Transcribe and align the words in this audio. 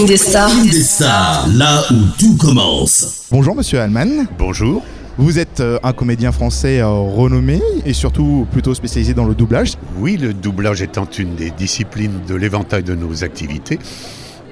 Indestar. 0.00 0.50
Indestar, 0.50 1.48
là 1.54 1.82
où 1.90 1.94
tout 2.18 2.36
commence. 2.36 3.24
Bonjour 3.30 3.54
Monsieur 3.56 3.80
Allman. 3.80 4.26
Bonjour. 4.38 4.82
Vous 5.16 5.38
êtes 5.38 5.60
euh, 5.60 5.78
un 5.82 5.92
comédien 5.94 6.32
français 6.32 6.80
euh, 6.80 6.88
renommé 6.88 7.62
et 7.86 7.94
surtout 7.94 8.46
plutôt 8.52 8.74
spécialisé 8.74 9.14
dans 9.14 9.24
le 9.24 9.34
doublage. 9.34 9.72
Oui, 9.98 10.18
le 10.18 10.34
doublage 10.34 10.82
étant 10.82 11.08
une 11.18 11.34
des 11.34 11.50
disciplines 11.50 12.20
de 12.28 12.34
l'éventail 12.34 12.82
de 12.82 12.94
nos 12.94 13.24
activités 13.24 13.78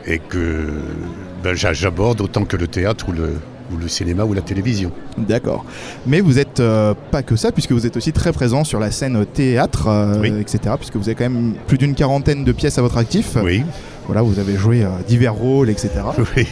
et 0.06 0.18
que 0.18 0.66
ben, 1.42 1.54
j'aborde 1.54 2.22
autant 2.22 2.44
que 2.46 2.56
le 2.56 2.66
théâtre 2.66 3.10
ou 3.10 3.12
le, 3.12 3.34
ou 3.70 3.76
le 3.76 3.88
cinéma 3.88 4.24
ou 4.24 4.32
la 4.32 4.40
télévision. 4.40 4.92
D'accord. 5.18 5.66
Mais 6.06 6.22
vous 6.22 6.34
n'êtes 6.34 6.60
euh, 6.60 6.94
pas 7.10 7.22
que 7.22 7.36
ça, 7.36 7.52
puisque 7.52 7.72
vous 7.72 7.84
êtes 7.84 7.98
aussi 7.98 8.12
très 8.12 8.32
présent 8.32 8.64
sur 8.64 8.80
la 8.80 8.90
scène 8.90 9.26
théâtre, 9.26 9.88
euh, 9.88 10.20
Oui. 10.22 10.32
etc. 10.40 10.74
Puisque 10.78 10.96
vous 10.96 11.08
avez 11.08 11.14
quand 11.14 11.28
même 11.28 11.52
plus 11.66 11.76
d'une 11.76 11.94
quarantaine 11.94 12.44
de 12.44 12.52
pièces 12.52 12.78
à 12.78 12.82
votre 12.82 12.96
actif. 12.96 13.36
Oui. 13.42 13.62
Voilà, 14.06 14.22
vous 14.22 14.38
avez 14.38 14.56
joué 14.56 14.84
euh, 14.84 14.88
divers 15.06 15.34
rôles, 15.34 15.70
etc. 15.70 15.90
oui. 16.36 16.46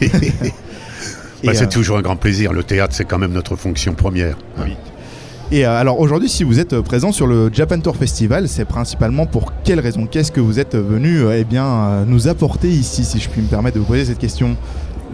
Et, 1.43 1.47
Bah, 1.47 1.55
c'est 1.55 1.65
euh, 1.65 1.69
toujours 1.69 1.99
un 1.99 2.03
grand 2.03 2.17
plaisir. 2.17 2.53
Le 2.53 2.63
théâtre, 2.63 2.95
c'est 2.95 3.05
quand 3.05 3.19
même 3.19 3.33
notre 3.33 3.57
fonction 3.57 3.95
première. 3.95 4.37
Oui. 4.59 4.77
Et 5.51 5.67
euh, 5.67 5.77
alors 5.77 5.99
aujourd'hui, 5.99 6.29
si 6.29 6.45
vous 6.45 6.61
êtes 6.61 6.81
présent 6.81 7.11
sur 7.11 7.27
le 7.27 7.51
Japan 7.53 7.81
Tour 7.81 7.97
Festival, 7.97 8.49
c'est 8.49 8.65
principalement 8.65 9.27
pour 9.27 9.53
quelle 9.65 9.81
raison? 9.81 10.07
Qu'est-ce 10.07 10.31
que 10.31 10.41
vous 10.41 10.61
êtes 10.61 10.77
venu 10.77 11.25
eh 11.33 11.45
bien, 11.45 12.05
nous 12.07 12.29
apporter 12.29 12.69
ici, 12.69 13.05
si 13.05 13.19
je 13.19 13.29
puis 13.29 13.43
me 13.43 13.49
permettre 13.49 13.75
de 13.75 13.81
vous 13.81 13.87
poser 13.87 14.05
cette 14.05 14.19
question? 14.19 14.57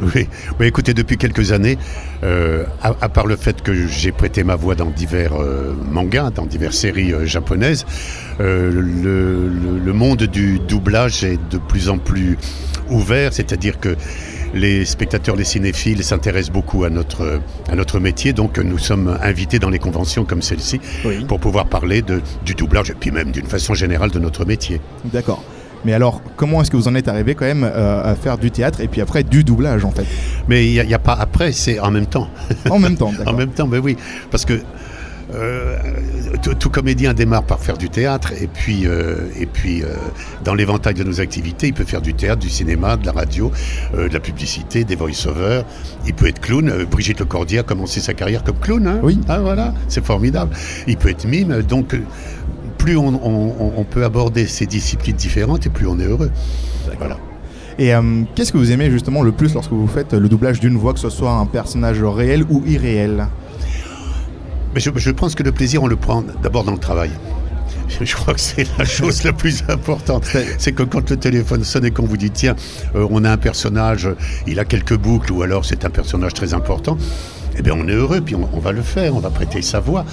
Oui. 0.14 0.28
Oui, 0.60 0.66
écoutez, 0.66 0.94
depuis 0.94 1.16
quelques 1.16 1.52
années, 1.52 1.76
euh, 2.22 2.64
à, 2.82 2.94
à 3.00 3.08
part 3.08 3.26
le 3.26 3.36
fait 3.36 3.62
que 3.62 3.86
j'ai 3.86 4.12
prêté 4.12 4.44
ma 4.44 4.54
voix 4.56 4.74
dans 4.74 4.90
divers 4.90 5.34
euh, 5.40 5.74
mangas, 5.90 6.30
dans 6.30 6.46
diverses 6.46 6.76
séries 6.78 7.12
euh, 7.12 7.26
japonaises, 7.26 7.84
le, 8.38 8.70
le- 8.70 9.78
le 9.84 9.92
monde 9.92 10.22
du 10.24 10.58
doublage 10.60 11.24
est 11.24 11.38
de 11.50 11.58
plus 11.58 11.88
en 11.88 11.98
plus 11.98 12.38
ouvert, 12.90 13.32
c'est-à-dire 13.32 13.80
que 13.80 13.96
les 14.54 14.84
spectateurs, 14.86 15.36
les 15.36 15.44
cinéphiles 15.44 16.02
s'intéressent 16.02 16.52
beaucoup 16.52 16.84
à 16.84 16.90
notre, 16.90 17.40
à 17.70 17.74
notre 17.76 18.00
métier, 18.00 18.32
donc 18.32 18.58
nous 18.58 18.78
sommes 18.78 19.18
invités 19.22 19.58
dans 19.58 19.68
les 19.70 19.78
conventions 19.78 20.24
comme 20.24 20.40
celle-ci 20.42 20.80
Oui. 21.04 21.24
pour 21.26 21.38
pouvoir 21.40 21.66
parler 21.66 22.00
de, 22.02 22.22
du 22.46 22.54
doublage 22.54 22.90
et 22.90 22.94
puis 22.94 23.10
même 23.10 23.30
d'une 23.30 23.46
façon 23.46 23.74
générale 23.74 24.10
de 24.10 24.18
notre 24.18 24.44
métier. 24.46 24.80
D'accord. 25.04 25.42
Mais 25.84 25.92
alors, 25.92 26.20
comment 26.36 26.60
est-ce 26.60 26.70
que 26.70 26.76
vous 26.76 26.88
en 26.88 26.94
êtes 26.94 27.08
arrivé 27.08 27.34
quand 27.34 27.44
même 27.44 27.64
euh, 27.64 28.02
à 28.12 28.14
faire 28.14 28.38
du 28.38 28.50
théâtre 28.50 28.80
et 28.80 28.88
puis 28.88 29.00
après 29.00 29.22
du 29.22 29.44
doublage 29.44 29.84
en 29.84 29.90
fait? 29.90 30.06
Mais 30.48 30.66
il 30.66 30.86
n'y 30.86 30.94
a, 30.94 30.98
pas 30.98 31.16
après, 31.18 31.52
c'est 31.52 31.78
en 31.80 31.90
même 31.90 32.06
temps. 32.06 32.28
En 32.70 32.78
même 32.78 32.96
temps, 32.96 33.12
En 33.26 33.32
même 33.32 33.50
temps, 33.50 33.68
ben 33.68 33.80
oui, 33.82 33.96
parce 34.30 34.44
que 34.44 34.60
euh, 35.34 35.76
tout, 36.42 36.54
tout 36.54 36.70
comédien 36.70 37.12
démarre 37.12 37.42
par 37.42 37.60
faire 37.60 37.76
du 37.76 37.90
théâtre 37.90 38.32
et 38.40 38.46
puis, 38.46 38.86
euh, 38.86 39.28
et 39.38 39.44
puis 39.44 39.82
euh, 39.82 39.88
dans 40.42 40.54
l'éventail 40.54 40.94
de 40.94 41.04
nos 41.04 41.20
activités, 41.20 41.66
il 41.66 41.74
peut 41.74 41.84
faire 41.84 42.00
du 42.00 42.14
théâtre, 42.14 42.40
du 42.40 42.48
cinéma, 42.48 42.96
de 42.96 43.04
la 43.04 43.12
radio, 43.12 43.52
de 43.94 44.08
la 44.12 44.20
publicité, 44.20 44.84
des 44.84 44.96
voice-overs. 44.96 45.64
Il 46.06 46.14
peut 46.14 46.28
être 46.28 46.40
clown. 46.40 46.72
Brigitte 46.90 47.20
Lecordier 47.20 47.58
a 47.58 47.62
commencé 47.62 48.00
sa 48.00 48.14
carrière 48.14 48.42
comme 48.42 48.58
clown. 48.58 48.86
hein? 48.86 49.00
Oui. 49.02 49.20
Ah 49.28 49.40
voilà, 49.40 49.74
c'est 49.88 50.04
formidable. 50.04 50.56
Il 50.86 50.96
peut 50.96 51.10
être 51.10 51.26
mime. 51.26 51.60
Donc 51.62 51.94
plus 52.78 52.96
on, 52.96 53.08
on- 53.08 53.54
on- 53.60 53.72
on 53.76 53.84
peut 53.84 54.04
aborder 54.04 54.46
ces 54.46 54.64
disciplines 54.66 55.16
différentes 55.16 55.66
et 55.66 55.70
plus 55.70 55.86
on 55.86 55.98
est 56.00 56.04
heureux. 56.06 56.30
Voilà. 56.98 57.18
Et 57.78 57.94
euh, 57.94 58.22
qu'est-ce 58.34 58.52
que 58.52 58.58
vous 58.58 58.72
aimez 58.72 58.90
justement 58.90 59.22
le 59.22 59.30
plus 59.32 59.54
lorsque 59.54 59.70
vous 59.70 59.86
faites 59.86 60.12
le 60.12 60.28
doublage 60.28 60.58
d'une 60.60 60.76
voix, 60.76 60.94
que 60.94 60.98
ce 61.00 61.10
soit 61.10 61.30
un 61.32 61.46
personnage 61.46 62.02
réel 62.02 62.44
ou 62.48 62.62
irréel? 62.66 63.26
Mais 64.74 64.80
je, 64.80 64.90
je 64.96 65.10
pense 65.10 65.34
que 65.34 65.42
le 65.42 65.52
plaisir, 65.52 65.82
on 65.82 65.86
le 65.86 65.96
prend 65.96 66.24
d'abord 66.42 66.64
dans 66.64 66.72
le 66.72 66.78
travail. 66.78 67.10
Je 68.02 68.14
crois 68.14 68.34
que 68.34 68.40
c'est 68.40 68.66
la 68.78 68.84
chose 68.96 69.22
la 69.24 69.32
plus 69.32 69.64
importante. 69.68 70.24
C'est 70.58 70.72
que 70.72 70.82
quand 70.82 71.08
le 71.08 71.16
téléphone 71.16 71.64
sonne 71.64 71.84
et 71.86 71.90
qu'on 71.90 72.04
vous 72.04 72.16
dit, 72.18 72.30
tiens, 72.30 72.54
euh, 72.96 73.06
on 73.10 73.24
a 73.24 73.30
un 73.30 73.36
personnage, 73.38 74.08
il 74.46 74.58
a 74.60 74.64
quelques 74.64 74.96
boucles, 74.96 75.32
ou 75.32 75.42
alors 75.42 75.64
c'est 75.64 75.84
un 75.84 75.90
personnage 75.90 76.34
très 76.34 76.52
important, 76.54 76.98
eh 77.56 77.62
bien 77.62 77.74
on 77.74 77.88
est 77.88 77.92
heureux, 77.94 78.20
puis 78.20 78.34
on, 78.34 78.46
on 78.52 78.58
va 78.60 78.72
le 78.72 78.82
faire, 78.82 79.16
on 79.16 79.20
va 79.20 79.30
prêter 79.30 79.62
sa 79.62 79.80
voix. 79.80 80.04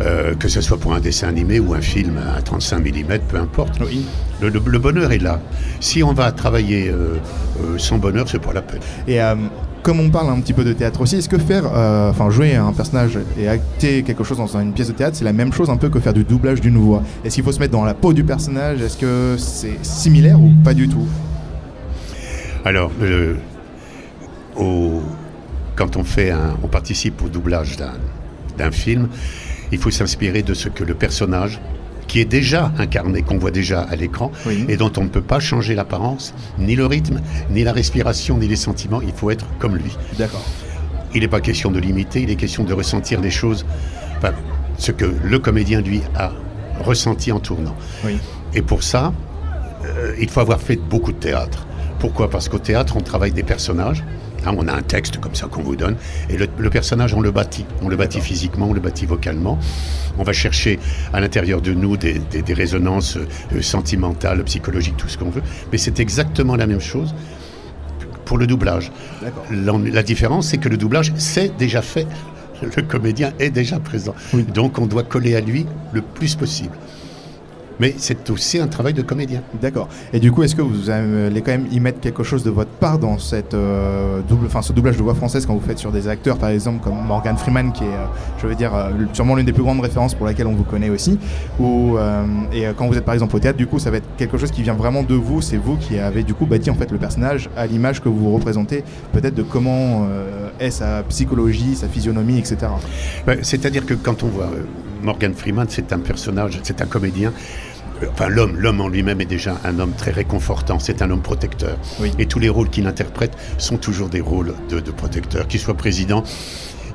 Euh, 0.00 0.34
que 0.36 0.46
ce 0.46 0.60
soit 0.60 0.76
pour 0.78 0.94
un 0.94 1.00
dessin 1.00 1.26
animé 1.26 1.58
ou 1.58 1.74
un 1.74 1.80
film 1.80 2.18
à 2.36 2.40
35 2.40 2.78
mm, 2.84 3.18
peu 3.28 3.36
importe. 3.36 3.80
Oui. 3.80 4.04
Le, 4.40 4.48
le- 4.48 4.62
le 4.64 4.78
bonheur 4.78 5.10
est 5.10 5.18
là. 5.18 5.40
Si 5.80 6.04
on 6.04 6.12
va 6.12 6.30
travailler 6.30 6.88
euh, 6.88 7.16
euh, 7.64 7.78
sans 7.78 7.98
bonheur, 7.98 8.28
c'est 8.28 8.38
pas 8.38 8.52
la 8.52 8.62
peine. 8.62 8.78
Et 9.08 9.18
comme 9.82 9.98
on 9.98 10.08
parle 10.10 10.30
un 10.30 10.40
petit 10.40 10.52
peu 10.52 10.62
de 10.62 10.72
théâtre 10.72 11.00
aussi, 11.00 11.16
est-ce 11.16 11.28
que 11.28 11.38
faire, 11.38 11.64
enfin 12.10 12.30
jouer 12.30 12.54
un 12.54 12.72
personnage 12.72 13.18
et 13.36 13.48
acter 13.48 14.02
quelque 14.04 14.22
chose 14.22 14.38
dans 14.38 14.56
une 14.58 14.72
pièce 14.72 14.86
de 14.88 14.92
théâtre, 14.92 15.16
c'est 15.16 15.24
la 15.24 15.32
même 15.32 15.52
chose 15.52 15.68
un 15.70 15.76
peu 15.76 15.88
que 15.88 15.98
faire 15.98 16.12
du 16.12 16.22
doublage 16.22 16.60
d'une 16.60 16.76
voix? 16.78 17.02
Est-ce 17.24 17.34
qu'il 17.36 17.42
faut 17.44 17.52
se 17.52 17.58
mettre 17.58 17.72
dans 17.72 17.84
la 17.84 17.94
peau 17.94 18.12
du 18.12 18.22
personnage? 18.22 18.80
Est-ce 18.80 18.98
que 18.98 19.34
c'est 19.36 19.84
similaire 19.84 20.40
ou 20.40 20.52
pas 20.62 20.74
du 20.74 20.88
tout? 20.88 21.06
Alors, 22.64 22.92
au- 24.56 25.02
quand 25.76 25.96
on 25.96 26.04
fait 26.04 26.30
un, 26.30 26.56
on 26.62 26.68
participe 26.68 27.22
au 27.22 27.28
doublage 27.28 27.76
d'un 28.56 28.70
film, 28.70 29.08
il 29.72 29.78
faut 29.78 29.90
s'inspirer 29.90 30.42
de 30.42 30.54
ce 30.54 30.68
que 30.68 30.84
le 30.84 30.94
personnage, 30.94 31.60
qui 32.06 32.20
est 32.20 32.24
déjà 32.24 32.72
incarné, 32.78 33.20
qu'on 33.22 33.36
voit 33.38 33.50
déjà 33.50 33.82
à 33.82 33.94
l'écran, 33.94 34.32
Oui. 34.46 34.64
et 34.68 34.76
dont 34.78 34.90
on 34.96 35.04
ne 35.04 35.08
peut 35.08 35.20
pas 35.20 35.40
changer 35.40 35.74
l'apparence, 35.74 36.34
ni 36.58 36.74
le 36.74 36.86
rythme, 36.86 37.20
ni 37.50 37.64
la 37.64 37.72
respiration, 37.72 38.38
ni 38.38 38.48
les 38.48 38.56
sentiments, 38.56 39.02
il 39.02 39.12
faut 39.12 39.30
être 39.30 39.46
comme 39.58 39.76
lui. 39.76 39.94
D'accord. 40.18 40.44
Il 41.14 41.20
n'est 41.20 41.28
pas 41.28 41.40
question 41.42 41.70
de 41.70 41.78
l'imiter, 41.78 42.22
il 42.22 42.30
est 42.30 42.36
question 42.36 42.64
de 42.64 42.72
ressentir 42.72 43.20
les 43.20 43.30
choses, 43.30 43.66
enfin, 44.18 44.32
ce 44.78 44.90
que 44.92 45.04
le 45.22 45.38
comédien, 45.38 45.80
lui, 45.82 46.00
a 46.16 46.32
ressenti 46.82 47.30
en 47.32 47.40
tournant. 47.40 47.74
Oui. 48.04 48.16
Et 48.54 48.62
pour 48.62 48.82
ça, 48.82 49.12
euh, 49.84 50.14
il 50.20 50.30
faut 50.30 50.40
avoir 50.40 50.60
fait 50.60 50.76
beaucoup 50.76 51.12
de 51.12 51.18
théâtre. 51.18 51.66
Pourquoi? 51.98 52.30
Parce 52.30 52.48
qu'au 52.48 52.58
théâtre, 52.58 52.96
on 52.96 53.00
travaille 53.00 53.32
des 53.32 53.42
personnages. 53.42 54.02
Hein, 54.48 54.54
on 54.56 54.66
a 54.68 54.72
un 54.74 54.82
texte 54.82 55.18
comme 55.18 55.34
ça 55.34 55.46
qu'on 55.46 55.62
vous 55.62 55.76
donne. 55.76 55.96
Et 56.30 56.36
le, 56.36 56.48
le 56.58 56.70
personnage, 56.70 57.14
on 57.14 57.20
le 57.20 57.30
bâtit. 57.30 57.66
On 57.82 57.88
le 57.88 57.96
bâtit 57.96 58.20
physiquement, 58.20 58.66
on 58.68 58.72
le 58.72 58.80
bâtit 58.80 59.06
vocalement. 59.06 59.58
On 60.18 60.22
va 60.22 60.32
chercher 60.32 60.78
à 61.12 61.20
l'intérieur 61.20 61.60
de 61.60 61.72
nous 61.72 61.96
des, 61.96 62.14
des- 62.30 62.42
des 62.42 62.54
résonances 62.54 63.16
euh, 63.18 63.60
sentimentales, 63.62 64.42
psychologiques, 64.44 64.96
tout 64.96 65.08
ce 65.08 65.18
qu'on 65.18 65.30
veut. 65.30 65.42
Mais 65.72 65.78
c'est 65.78 66.00
exactement 66.00 66.56
la 66.56 66.66
même 66.66 66.80
chose 66.80 67.14
pour 68.24 68.38
le 68.38 68.46
doublage. 68.46 68.90
La 69.50 70.02
différence, 70.02 70.48
c'est 70.48 70.58
que 70.58 70.68
le 70.68 70.76
doublage, 70.76 71.12
c'est 71.16 71.56
déjà 71.56 71.82
fait. 71.82 72.06
Le 72.76 72.82
comédien 72.82 73.32
est 73.38 73.50
déjà 73.50 73.78
présent. 73.78 74.14
Oui. 74.34 74.42
Donc 74.42 74.78
on 74.78 74.86
doit 74.86 75.04
coller 75.04 75.36
à 75.36 75.40
lui 75.40 75.64
le 75.92 76.02
plus 76.02 76.34
possible. 76.34 76.74
Mais 77.80 77.94
c'est 77.96 78.28
aussi 78.30 78.58
un 78.58 78.66
travail 78.66 78.92
de 78.92 79.02
comédien. 79.02 79.42
D'accord. 79.60 79.88
Et 80.12 80.20
du 80.20 80.32
coup, 80.32 80.42
est-ce 80.42 80.56
que 80.56 80.62
vous 80.62 80.90
allez 80.90 81.42
quand 81.42 81.52
même 81.52 81.66
y 81.70 81.80
mettre 81.80 82.00
quelque 82.00 82.22
chose 82.22 82.42
de 82.42 82.50
votre 82.50 82.70
part 82.70 82.98
dans 82.98 83.18
cette 83.18 83.54
euh, 83.54 84.20
double, 84.28 84.46
enfin 84.46 84.62
ce 84.62 84.72
doublage 84.72 84.96
de 84.96 85.02
voix 85.02 85.14
française 85.14 85.46
quand 85.46 85.54
vous 85.54 85.66
faites 85.66 85.78
sur 85.78 85.92
des 85.92 86.08
acteurs, 86.08 86.38
par 86.38 86.50
exemple 86.50 86.82
comme 86.82 86.94
Morgan 87.06 87.36
Freeman, 87.36 87.72
qui 87.72 87.84
est, 87.84 87.88
euh, 87.88 88.06
je 88.38 88.46
veux 88.46 88.54
dire, 88.54 88.74
euh, 88.74 88.90
sûrement 89.12 89.36
l'une 89.36 89.46
des 89.46 89.52
plus 89.52 89.62
grandes 89.62 89.80
références 89.80 90.14
pour 90.14 90.26
laquelle 90.26 90.46
on 90.46 90.54
vous 90.54 90.64
connaît 90.64 90.90
aussi. 90.90 91.18
Ou 91.60 91.96
et 92.52 92.64
quand 92.76 92.86
vous 92.86 92.96
êtes 92.96 93.04
par 93.04 93.14
exemple 93.14 93.36
au 93.36 93.38
théâtre, 93.38 93.58
du 93.58 93.66
coup, 93.66 93.78
ça 93.78 93.90
va 93.90 93.98
être 93.98 94.16
quelque 94.16 94.38
chose 94.38 94.50
qui 94.50 94.62
vient 94.62 94.74
vraiment 94.74 95.02
de 95.02 95.14
vous. 95.14 95.40
C'est 95.40 95.56
vous 95.56 95.76
qui 95.76 95.98
avez 95.98 96.22
du 96.22 96.34
coup 96.34 96.46
bâti 96.46 96.70
en 96.70 96.74
fait 96.74 96.90
le 96.90 96.98
personnage 96.98 97.48
à 97.56 97.66
l'image 97.66 98.00
que 98.00 98.08
vous 98.08 98.32
représentez, 98.32 98.84
peut-être 99.12 99.34
de 99.34 99.42
comment 99.42 100.06
est 100.60 100.70
sa 100.70 101.02
psychologie, 101.04 101.74
sa 101.74 101.88
physionomie, 101.88 102.38
etc. 102.38 102.56
C'est-à-dire 103.42 103.86
que 103.86 103.94
quand 103.94 104.22
on 104.22 104.28
voit 104.28 104.50
Morgan 105.02 105.34
Freeman, 105.34 105.66
c'est 105.68 105.92
un 105.92 105.98
personnage, 105.98 106.60
c'est 106.62 106.80
un 106.80 106.86
comédien. 106.86 107.32
Enfin, 108.12 108.28
l'homme, 108.28 108.56
l'homme 108.56 108.80
en 108.80 108.88
lui-même 108.88 109.20
est 109.20 109.24
déjà 109.26 109.56
un 109.64 109.78
homme 109.78 109.92
très 109.96 110.10
réconfortant. 110.10 110.78
C'est 110.78 111.02
un 111.02 111.10
homme 111.10 111.22
protecteur. 111.22 111.76
Oui. 112.00 112.12
Et 112.18 112.26
tous 112.26 112.38
les 112.38 112.48
rôles 112.48 112.70
qu'il 112.70 112.86
interprète 112.86 113.32
sont 113.58 113.76
toujours 113.76 114.08
des 114.08 114.20
rôles 114.20 114.54
de, 114.68 114.80
de 114.80 114.90
protecteur. 114.90 115.46
Qu'il 115.48 115.60
soit 115.60 115.74
président, 115.74 116.22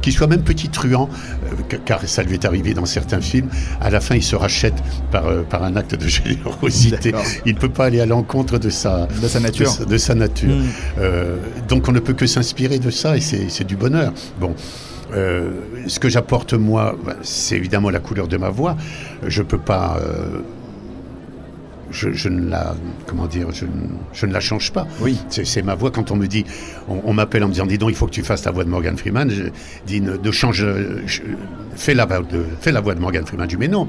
qu'il 0.02 0.14
soit 0.14 0.28
même 0.28 0.44
petit 0.44 0.70
truand, 0.70 1.10
euh, 1.46 1.56
ca- 1.70 1.78
car 1.86 2.08
ça 2.08 2.24
lui 2.24 2.34
est 2.34 2.46
arrivé 2.46 2.74
dans 2.74 2.86
certains 2.86 3.22
films. 3.22 3.50
À 3.82 3.90
la 3.90 4.00
fin, 4.02 4.16
il 4.16 4.24
se 4.24 4.36
rachète 4.36 4.76
par, 5.12 5.28
euh, 5.28 5.44
par 5.44 5.64
un 5.64 5.76
acte 5.76 5.96
de 5.96 6.08
générosité. 6.08 7.14
Il 7.46 7.56
ne 7.56 7.60
peut 7.60 7.70
pas 7.70 7.86
aller 7.86 8.02
à 8.02 8.06
l'encontre 8.06 8.58
de 8.58 8.70
sa, 8.70 9.08
De 9.22 9.28
sa 9.28 9.40
nature. 9.40 9.66
de 9.66 9.72
sa- 9.72 9.86
de 9.86 9.98
sa 9.98 10.16
nature. 10.16 10.56
Mm. 10.56 10.64
Euh, 11.00 11.38
donc 11.70 11.88
on 11.88 11.92
ne 11.94 12.00
peut 12.00 12.14
que 12.14 12.28
s'inspirer 12.28 12.80
de 12.80 12.90
ça 12.92 13.16
et 13.18 13.22
c'est 13.22 13.64
du 13.66 13.76
bonheur. 13.76 14.14
Bon. 14.40 14.56
ce 15.88 16.00
que 16.00 16.10
j'apporte 16.10 16.54
moi, 16.54 16.96
ben, 17.06 17.16
c'est 17.22 17.56
évidemment 17.56 17.90
la 17.92 18.00
couleur 18.00 18.28
de 18.28 18.38
ma 18.38 18.50
voix. 18.50 18.76
Je 19.28 19.44
peux 19.44 19.60
pas, 19.60 20.00
je, 21.94 22.12
je 22.12 22.28
ne 22.30 22.50
la, 22.50 22.76
comment 23.08 23.28
dire, 23.28 23.48
je, 23.52 23.66
ne- 23.66 23.72
je 24.14 24.26
ne 24.26 24.34
la 24.34 24.40
change 24.40 24.72
pas. 24.74 24.88
Oui. 25.00 25.18
C'est 25.30 25.62
ma 25.62 25.76
voix. 25.76 25.92
Quand 25.92 26.12
on 26.12 26.16
me 26.16 26.28
dit, 26.28 26.44
on, 26.90 27.02
on 27.06 27.14
m'appelle 27.14 27.44
en 27.44 27.48
me 27.48 27.54
disant, 27.54 27.66
dis 27.66 27.78
donc, 27.78 27.90
il 27.92 27.96
faut 27.96 28.08
que 28.08 28.12
tu 28.12 28.24
fasses 28.24 28.44
la 28.46 28.52
voix 28.52 28.64
de 28.64 28.70
Morgan 28.70 28.98
Freeman. 28.98 29.30
Je 29.30 29.44
dis, 29.86 30.02
ne, 30.02 30.32
change, 30.32 30.66
je- 31.06 31.22
fais 31.76 31.94
la, 31.94 32.06
voix 32.06 32.20
de, 32.22 32.44
fais 32.60 32.72
la 32.72 32.82
voix 32.82 32.96
de 32.96 33.00
Morgan 33.00 33.26
Freeman. 33.26 33.50
Je 33.50 33.56
dis, 33.56 33.60
mais 33.60 33.68
non, 33.68 33.88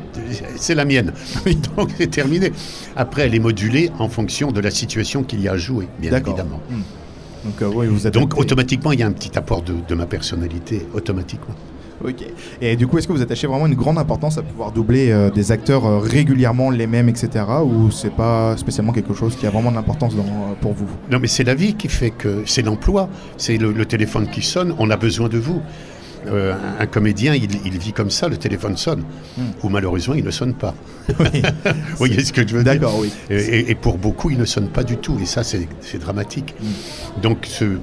c'est 0.57 0.75
la 0.75 0.85
mienne. 0.85 1.13
donc 1.77 1.91
c'est 1.99 2.11
terminé. 2.11 2.53
Après, 2.97 3.23
elle 3.23 3.35
est 3.35 3.39
modulée 3.41 3.91
en 3.99 4.09
fonction 4.09 4.53
de 4.53 4.61
la 4.61 4.71
situation 4.71 5.23
qu'il 5.25 5.41
y 5.41 5.49
a 5.49 5.53
à 5.53 5.57
jouer, 5.57 5.89
bien 5.99 6.11
évidemment. 6.17 6.61
Mm. 6.71 6.81
Donc 7.45 7.63
euh, 7.63 7.89
vous 7.89 8.11
Donc 8.11 8.39
automatiquement, 8.39 8.93
il 8.93 9.01
y 9.01 9.03
a 9.03 9.07
un 9.07 9.13
petit 9.13 9.37
apport 9.37 9.63
de, 9.63 9.75
de 9.87 9.95
ma 9.95 10.07
personnalité, 10.07 10.87
automatiquement. 10.95 11.55
Ok. 12.03 12.25
Et 12.61 12.77
du 12.77 12.87
coup, 12.87 12.99
est-ce 12.99 13.07
que 13.07 13.13
vous 13.13 13.23
attachez 13.23 13.47
vraiment 13.47 13.67
une 13.67 13.75
grande 13.75 13.99
importance 13.99 14.39
à 14.39 14.43
pouvoir 14.43 14.73
doubler 14.73 15.11
euh, 15.11 15.31
des 15.31 15.53
acteurs 15.53 15.87
euh, 15.87 15.99
régulièrement 15.99 16.71
les 16.71 16.87
mêmes, 16.87 17.09
etc. 17.09 17.45
Ou 17.65 17.91
c'est 17.91 18.15
pas 18.15 18.57
spécialement 18.57 18.93
quelque 18.93 19.15
chose 19.15 19.37
qui 19.37 19.47
a 19.47 19.51
vraiment 19.51 19.71
de 19.71 19.77
l'importance 19.77 20.15
euh, 20.15 20.55
pour 20.61 20.73
vous? 20.73 20.87
Non, 21.11 21.19
mais 21.21 21.29
c'est 21.29 21.45
la 21.45 21.55
vie 21.55 21.75
qui 21.75 21.89
fait 21.89 22.11
que 22.11 22.43
c'est 22.47 22.63
l'emploi, 22.63 23.09
c'est 23.37 23.57
le, 23.59 23.73
le 23.73 23.87
téléphone 23.87 24.29
qui 24.29 24.43
sonne, 24.43 24.75
on 24.79 24.91
a 24.91 24.97
besoin 24.97 25.29
de 25.29 25.39
vous. 25.39 25.61
Euh, 26.27 26.55
un, 26.79 26.87
comédien, 26.87 27.35
il, 27.35 27.49
il 27.67 27.79
vit 27.79 27.93
comme 27.93 28.11
ça, 28.11 28.29
le 28.29 28.37
téléphone 28.37 28.77
sonne. 28.77 29.03
Hmm. 29.37 29.43
Ou 29.63 29.69
malheureusement, 29.69 30.15
il 30.15 30.25
ne 30.25 30.31
sonne 30.31 30.55
pas. 30.55 30.75
Oui. 31.21 31.43
Vous 31.65 31.97
voyez 31.99 32.25
ce 32.25 32.33
que 32.33 32.47
je 32.47 32.57
veux 32.57 32.65
dire? 32.65 32.75
D'accord, 32.75 32.99
oui. 32.99 33.13
Et, 33.29 33.75
pour 33.75 33.99
beaucoup, 33.99 34.31
il 34.31 34.39
ne 34.39 34.47
sonne 34.47 34.69
pas 34.69 34.85
du 34.85 34.97
tout. 34.97 35.19
Et 35.21 35.27
ça, 35.27 35.45
c'est 35.45 35.69
c'est 35.81 35.99
dramatique. 35.99 36.55
Hmm. 36.61 37.21
Donc, 37.21 37.47
ce 37.47 37.79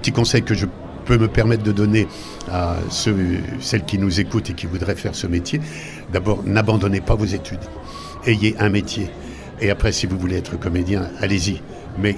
petit 0.00 0.12
conseil 0.12 0.42
que 0.42 0.54
je 0.54 0.66
peux 1.02 1.18
me 1.18 1.28
permettre 1.28 1.62
de 1.62 1.72
donner 1.72 2.06
à 2.50 2.76
ceux, 2.90 3.16
celles 3.60 3.84
qui 3.84 3.98
nous 3.98 4.20
écoutent 4.20 4.50
et 4.50 4.54
qui 4.54 4.66
voudraient 4.66 4.94
faire 4.94 5.14
ce 5.14 5.26
métier, 5.26 5.60
d'abord, 6.12 6.42
n'abandonnez 6.44 7.00
pas 7.00 7.14
vos 7.14 7.24
études. 7.24 7.60
Ayez 8.26 8.54
un 8.58 8.68
métier. 8.68 9.10
Et 9.60 9.70
après, 9.70 9.92
si 9.92 10.06
vous 10.06 10.18
voulez 10.18 10.36
être 10.36 10.58
comédien, 10.58 11.08
allez-y. 11.20 11.60
Mais 11.98 12.16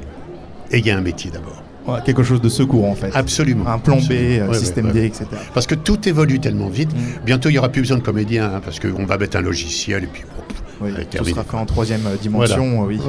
ayez 0.70 0.92
un 0.92 1.00
métier 1.00 1.31
d'abord. 1.31 1.62
Ouais, 1.86 1.98
quelque 2.04 2.22
chose 2.22 2.40
de 2.40 2.48
secours 2.48 2.86
en 2.86 2.94
fait. 2.94 3.10
Absolument. 3.14 3.66
Un 3.69 3.78
plan 3.78 3.96
B, 3.96 4.12
euh, 4.12 4.48
Ouais, 4.48 4.58
système 4.58 4.86
ouais. 4.86 4.92
D, 4.92 5.04
etc. 5.04 5.26
Parce 5.52 5.66
que 5.66 5.75
tout 5.75 6.08
évolue 6.08 6.40
tellement 6.40 6.69
vite. 6.69 6.94
Mm. 6.94 7.25
Bientôt, 7.26 7.50
il 7.50 7.52
n'y 7.52 7.58
aura 7.58 7.69
plus 7.69 7.82
besoin 7.82 7.98
de 7.98 8.02
comédiens, 8.02 8.54
hein, 8.54 8.60
parce 8.64 8.81
qu'on 8.81 9.04
va 9.04 9.19
mettre 9.19 9.36
un 9.36 9.42
logiciel 9.42 10.04
et 10.04 10.06
puis 10.06 10.22
bon, 10.22 10.86
Oui, 10.86 10.92
tout 11.10 11.25
sera 11.25 11.44
fait 11.44 11.56
en 11.56 11.66
troisième 11.66 12.06
euh, 12.06 12.16
dimension, 12.16 12.82
euh, 12.82 12.86
oui. 12.86 13.00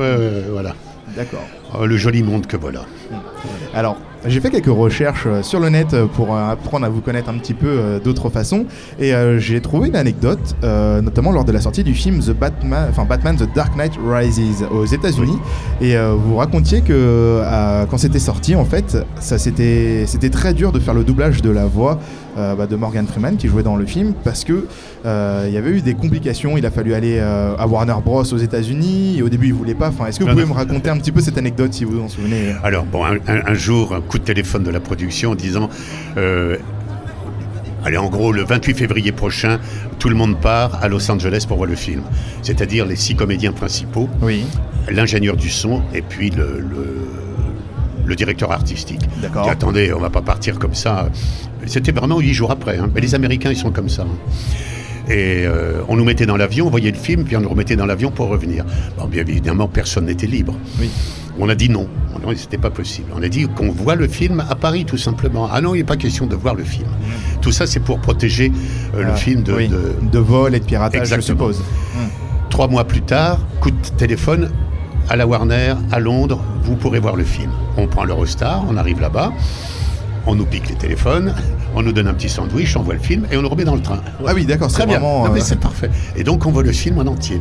Voilà. 0.51 0.75
D'accord. 1.15 1.47
Oh, 1.77 1.85
le 1.85 1.97
joli 1.97 2.23
monde 2.23 2.47
que 2.47 2.57
voilà. 2.57 2.85
Alors, 3.73 3.97
j'ai 4.27 4.39
fait 4.39 4.49
quelques 4.49 4.65
recherches 4.65 5.27
euh, 5.27 5.43
sur 5.43 5.59
le 5.59 5.69
net 5.69 5.93
euh, 5.93 6.07
pour 6.07 6.35
apprendre 6.35 6.85
à 6.85 6.89
vous 6.89 7.01
connaître 7.01 7.29
un 7.29 7.37
petit 7.37 7.53
peu 7.53 7.67
euh, 7.67 7.99
d'autres 7.99 8.29
façons, 8.29 8.65
et 8.99 9.13
j'ai 9.37 9.61
trouvé 9.61 9.89
une 9.89 9.95
anecdote, 9.95 10.55
notamment 10.63 11.31
lors 11.31 11.45
de 11.45 11.51
la 11.51 11.61
sortie 11.61 11.83
du 11.83 11.93
film 11.93 12.19
The 12.19 12.31
Batman, 12.31 12.87
enfin 12.89 13.05
Batman 13.05 13.35
The 13.35 13.47
Dark 13.53 13.75
Knight 13.75 13.93
Rises 14.03 14.65
aux 14.71 14.85
États-Unis, 14.85 15.37
et 15.81 15.95
vous 15.97 16.37
racontiez 16.37 16.81
que 16.81 17.41
quand 17.89 17.97
c'était 17.97 18.19
sorti, 18.19 18.55
en 18.55 18.65
fait, 18.65 18.97
ça 19.19 19.37
c'était 19.37 20.05
c'était 20.07 20.29
très 20.29 20.53
dur 20.53 20.71
de 20.71 20.79
faire 20.79 20.93
le 20.93 21.03
doublage 21.03 21.41
de 21.41 21.49
la 21.49 21.65
voix 21.65 21.99
euh, 22.37 22.55
bah, 22.55 22.67
de 22.67 22.75
Morgan 22.75 23.05
Freeman 23.07 23.37
qui 23.37 23.47
jouait 23.47 23.63
dans 23.63 23.75
le 23.75 23.85
film 23.85 24.13
parce 24.23 24.43
que 24.43 24.67
euh, 25.05 25.45
il 25.47 25.53
y 25.53 25.57
avait 25.57 25.71
eu 25.71 25.81
des 25.81 25.93
complications. 25.93 26.57
Il 26.57 26.65
a 26.65 26.71
fallu 26.71 26.93
aller 26.93 27.17
euh, 27.19 27.55
à 27.57 27.67
Warner 27.67 27.95
Bros 28.03 28.21
aux 28.23 28.37
États-Unis, 28.37 29.17
et 29.17 29.21
au 29.21 29.29
début 29.29 29.47
il 29.47 29.53
voulait 29.53 29.73
pas. 29.75 29.89
Enfin, 29.89 30.07
est-ce 30.07 30.19
que 30.19 30.23
vous 30.23 30.29
Non, 30.29 30.33
pouvez 30.35 30.45
non. 30.47 30.53
me 30.53 30.57
raconter 30.57 30.89
un 30.89 30.97
petit 30.97 31.11
peu 31.11 31.21
cette 31.21 31.37
anecdote 31.37 31.73
si 31.73 31.83
vous 31.85 31.93
vous 31.93 32.01
en 32.03 32.09
souvenez? 32.09 32.53
Alors, 32.63 32.83
bon, 32.85 33.03
un, 33.05 33.53
jour, 33.53 33.93
un 33.93 34.01
coup 34.01 34.19
de 34.19 34.23
téléphone 34.23 34.63
de 34.63 34.71
la 34.71 34.79
production 34.79 35.31
en 35.31 35.35
disant 35.35 35.69
Allez, 37.83 37.97
en 37.97 38.09
gros, 38.09 38.31
le 38.31 38.43
28 38.43 38.73
février 38.73 39.11
prochain, 39.11 39.59
tout 39.99 40.09
le 40.09 40.15
monde 40.15 40.39
part 40.39 40.83
à 40.83 40.87
Los 40.87 41.09
Angeles 41.11 41.45
pour 41.47 41.57
voir 41.57 41.69
le 41.69 41.75
film. 41.75 42.01
C'est-à-dire 42.41 42.85
les 42.87 42.95
six 42.95 43.15
comédiens 43.15 43.51
principaux, 43.51 44.09
Oui. 44.23 44.43
l'ingénieur 44.89 45.35
du 45.37 45.51
son 45.51 45.81
et 45.93 46.01
puis 46.01 46.31
le, 46.31 46.59
le- 46.59 47.07
le 48.05 48.15
directeur 48.15 48.51
artistique. 48.51 49.01
D'accord. 49.21 49.49
Attendez, 49.49 49.91
on 49.93 49.99
va 49.99 50.09
pas 50.09 50.21
partir 50.21 50.59
comme 50.59 50.73
ça. 50.75 51.09
C'était 51.65 51.91
vraiment 51.91 52.19
huit 52.19 52.33
jours 52.33 52.51
après. 52.51 52.77
hein. 52.77 52.89
Mais 52.93 53.01
les 53.01 53.15
Américains, 53.15 53.51
ils 53.51 53.57
sont 53.57 53.71
comme 53.71 53.89
ça. 53.89 54.03
hein. 54.03 55.07
Et 55.07 55.43
euh, 55.45 55.81
on 55.87 55.95
nous 55.97 56.03
mettait 56.03 56.25
dans 56.25 56.35
l'avion, 56.37 56.65
on 56.65 56.71
voyait 56.71 56.89
le 56.91 56.97
film, 56.97 57.25
puis 57.25 57.35
on 57.37 57.41
nous 57.41 57.49
remettait 57.49 57.75
dans 57.75 57.85
l'avion 57.85 58.09
pour 58.09 58.27
revenir. 58.27 58.65
Bon, 58.97 59.05
bien 59.05 59.21
évidemment, 59.27 59.67
personne 59.67 60.05
n'était 60.05 60.25
libre. 60.25 60.55
Oui. 60.79 60.89
On 61.37 61.47
a 61.49 61.53
dit 61.53 61.69
non. 61.69 61.87
On 62.25 62.29
a 62.29 62.33
dit 62.33 62.39
c'était 62.39 62.57
pas 62.57 62.71
possible. 62.71 63.11
On 63.15 63.21
a 63.21 63.27
dit 63.27 63.45
qu'on 63.55 63.69
voit 63.69 63.93
le 63.95 64.07
film 64.07 64.43
à 64.49 64.55
Paris, 64.55 64.85
tout 64.85 64.97
simplement. 64.97 65.47
Ah 65.51 65.61
non, 65.61 65.75
il 65.75 65.79
n'est 65.79 65.83
pas 65.83 65.97
question 65.97 66.25
de 66.25 66.35
voir 66.35 66.55
le 66.55 66.63
film. 66.63 66.87
Tout 67.41 67.51
ça, 67.51 67.67
c'est 67.67 67.81
pour 67.81 67.99
protéger 67.99 68.51
euh, 68.95 69.03
le 69.03 69.09
Ah, 69.11 69.15
film 69.15 69.43
de, 69.43 69.53
oui. 69.53 69.67
de- 69.67 69.93
de 70.11 70.19
vol 70.19 70.55
et 70.55 70.59
de 70.59 70.65
piratage, 70.65 71.01
Exactement. 71.01 71.49
je 71.49 71.53
suppose. 71.53 71.63
Trois 72.49 72.67
mois 72.67 72.85
plus 72.85 73.01
tard, 73.01 73.39
coup 73.59 73.69
de 73.71 73.77
téléphone 73.97 74.49
à 75.09 75.15
la 75.15 75.27
Warner, 75.27 75.75
à 75.91 75.99
Londres, 75.99 76.41
vous 76.63 76.75
pourrez 76.75 76.99
voir 76.99 77.15
le 77.15 77.23
film. 77.23 77.51
On 77.77 77.87
prend 77.87 78.03
l'Eurostar, 78.03 78.63
on 78.69 78.77
arrive 78.77 78.99
là-bas, 78.99 79.31
on 80.25 80.35
nous 80.35 80.45
pique 80.45 80.69
les 80.69 80.75
téléphones, 80.75 81.33
on 81.75 81.83
nous 81.83 81.91
donne 81.91 82.07
un 82.07 82.13
petit 82.13 82.29
sandwich, 82.29 82.75
on 82.75 82.81
voit 82.81 82.95
le 82.95 82.99
film 82.99 83.25
et 83.31 83.37
on 83.37 83.41
le 83.41 83.47
remet 83.47 83.65
dans 83.65 83.75
le 83.75 83.81
train. 83.81 84.01
Ah 84.25 84.31
oui, 84.33 84.45
d'accord, 84.45 84.69
c'est 84.71 84.77
Très 84.77 84.87
bien. 84.87 84.99
vraiment. 84.99 85.25
Non, 85.25 85.31
mais 85.33 85.41
euh, 85.41 85.45
c'est 85.45 85.59
parfait. 85.59 85.89
Et 86.15 86.23
donc 86.23 86.45
on 86.45 86.51
voit 86.51 86.63
le 86.63 86.71
film 86.71 86.97
en 86.97 87.05
entier. 87.05 87.39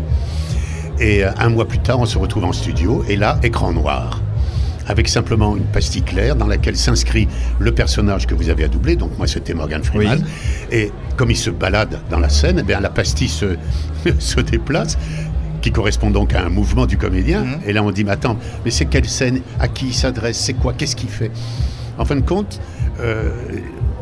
Et 1.01 1.25
euh, 1.25 1.31
un 1.39 1.49
mois 1.49 1.67
plus 1.67 1.79
tard, 1.79 2.01
on 2.01 2.07
se 2.07 2.19
retrouve 2.19 2.45
en 2.45 2.53
studio 2.53 3.05
et 3.09 3.17
là, 3.17 3.39
écran 3.43 3.73
noir. 3.73 4.21
Avec 4.87 5.09
simplement 5.09 5.57
une 5.57 5.65
pastille 5.65 6.03
claire 6.03 6.37
dans 6.37 6.47
laquelle 6.47 6.77
s'inscrit 6.77 7.27
le 7.59 7.73
personnage 7.73 8.27
que 8.27 8.35
vous 8.35 8.51
avez 8.51 8.65
à 8.65 8.69
doubler. 8.69 8.97
Donc 8.97 9.17
moi, 9.17 9.27
c'était 9.27 9.55
Morgan 9.55 9.83
Freeman. 9.83 10.19
Oui. 10.21 10.29
Et 10.71 10.93
comme 11.17 11.31
il 11.31 11.39
se 11.39 11.49
balade 11.49 12.01
dans 12.11 12.19
la 12.19 12.29
scène, 12.29 12.59
eh 12.61 12.63
bien, 12.63 12.81
la 12.81 12.91
pastille 12.91 13.31
se, 13.31 13.57
se 14.19 14.41
déplace 14.41 14.99
qui 15.65 15.73
correspond 15.73 16.11
donc 16.11 16.35
à 16.35 16.45
un 16.45 16.51
mouvement 16.51 16.85
du 16.85 16.99
comédien. 16.99 17.43
Mhm. 17.43 17.61
Et 17.67 17.73
là, 17.73 17.83
on 17.83 17.91
dit, 17.91 18.05
mais 18.05 18.11
attends, 18.11 18.37
mais 18.67 18.71
c'est 18.71 18.85
quelle 18.85 19.09
scène? 19.09 19.41
À 19.59 19.67
qui 19.67 19.87
il 19.87 19.95
s'adresse? 19.95 20.37
C'est 20.39 20.53
quoi? 20.53 20.75
Qu'est-ce 20.75 20.95
qu'il 20.95 21.09
fait? 21.09 21.31
En 21.97 22.05
fin 22.05 22.17
de 22.17 22.21
compte, 22.21 22.61
euh, 23.01 23.31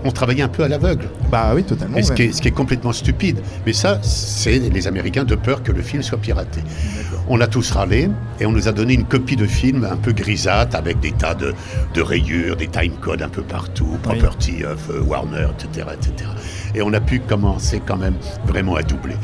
on 0.03 0.11
travaillait 0.11 0.43
un 0.43 0.49
peu 0.49 0.65
à 0.65 0.69
l'aveugle. 0.69 1.05
Bah 1.31 1.53
oui, 1.55 1.63
totalement. 1.63 1.97
Et 1.99 2.03
ce, 2.03 2.13
qui 2.13 2.23
est, 2.23 2.33
ce 2.33 2.43
qui 2.43 2.49
est 2.49 2.53
complètement 2.63 2.93
stupide. 2.93 3.39
Mais 3.65 3.73
ça, 3.73 4.01
c'est 4.03 4.59
les 4.59 4.89
Américains 4.89 5.23
de 5.23 5.37
peur 5.37 5.63
que 5.63 5.71
le 5.71 5.83
film 5.83 6.03
soit 6.03 6.19
piraté. 6.19 6.61
On 7.29 7.41
a 7.41 7.47
tous 7.47 7.71
râlé 7.71 8.11
et 8.41 8.47
on 8.47 8.51
nous 8.51 8.67
a 8.67 8.73
donné 8.73 8.95
une 8.95 9.05
copie 9.05 9.37
de 9.37 9.47
film 9.47 9.87
un 9.89 9.97
peu 9.97 10.11
grisâtre 10.11 10.75
avec 10.75 10.99
des 10.99 11.13
tas 11.13 11.35
de, 11.37 11.55
de 11.95 12.03
rayures, 12.03 12.57
des 12.57 12.67
timecodes 12.67 13.23
un 13.23 13.29
peu 13.29 13.43
partout, 13.43 13.87
Oui. 13.93 13.99
Property 14.03 14.65
of 14.65 14.91
euh, 14.91 15.01
Warner, 15.01 15.47
etc., 15.57 15.87
etc. 15.93 16.29
Et 16.75 16.83
on 16.83 16.93
a 16.93 17.01
pu 17.01 17.21
commencer 17.21 17.81
quand 17.87 17.99
même 17.99 18.17
vraiment 18.47 18.75
à 18.75 18.83
doubler. 18.83 19.15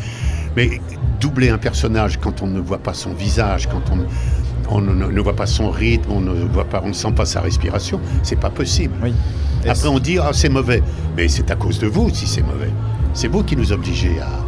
Mais 0.59 0.81
doubler 1.21 1.51
un 1.51 1.59
personnage 1.59 2.19
quand 2.19 2.43
on 2.43 2.49
ne 2.49 2.59
voit 2.59 2.79
pas 2.83 2.93
son 2.93 3.13
visage, 3.13 3.69
quand 3.69 3.93
on, 3.93 4.75
on 4.75 4.81
ne, 4.81 4.93
ne 4.93 5.21
voit 5.21 5.37
pas 5.37 5.47
son 5.47 5.71
rythme, 5.71 6.11
on 6.11 6.21
ne 6.21 6.33
voit 6.33 6.65
pas, 6.65 6.81
on 6.83 6.89
ne 6.89 6.95
sent 6.95 7.13
pas 7.13 7.27
sa 7.27 7.41
respiration, 7.43 8.01
c'est 8.25 8.41
pas 8.41 8.51
possible. 8.51 8.93
Oui. 9.01 9.15
Après, 9.69 9.87
on 9.87 10.01
dit, 10.01 10.19
ah, 10.19 10.31
c'est 10.33 10.49
mauvais. 10.49 10.83
Mais 11.17 11.29
c'est 11.29 11.49
à 11.53 11.55
cause 11.55 11.79
de 11.79 11.87
vous 11.87 12.11
si 12.13 12.27
c'est 12.27 12.43
mauvais. 12.43 12.73
C'est 13.15 13.29
vous 13.29 13.45
qui 13.45 13.55
nous 13.55 13.73
obligez 13.73 14.19
à. 14.19 14.48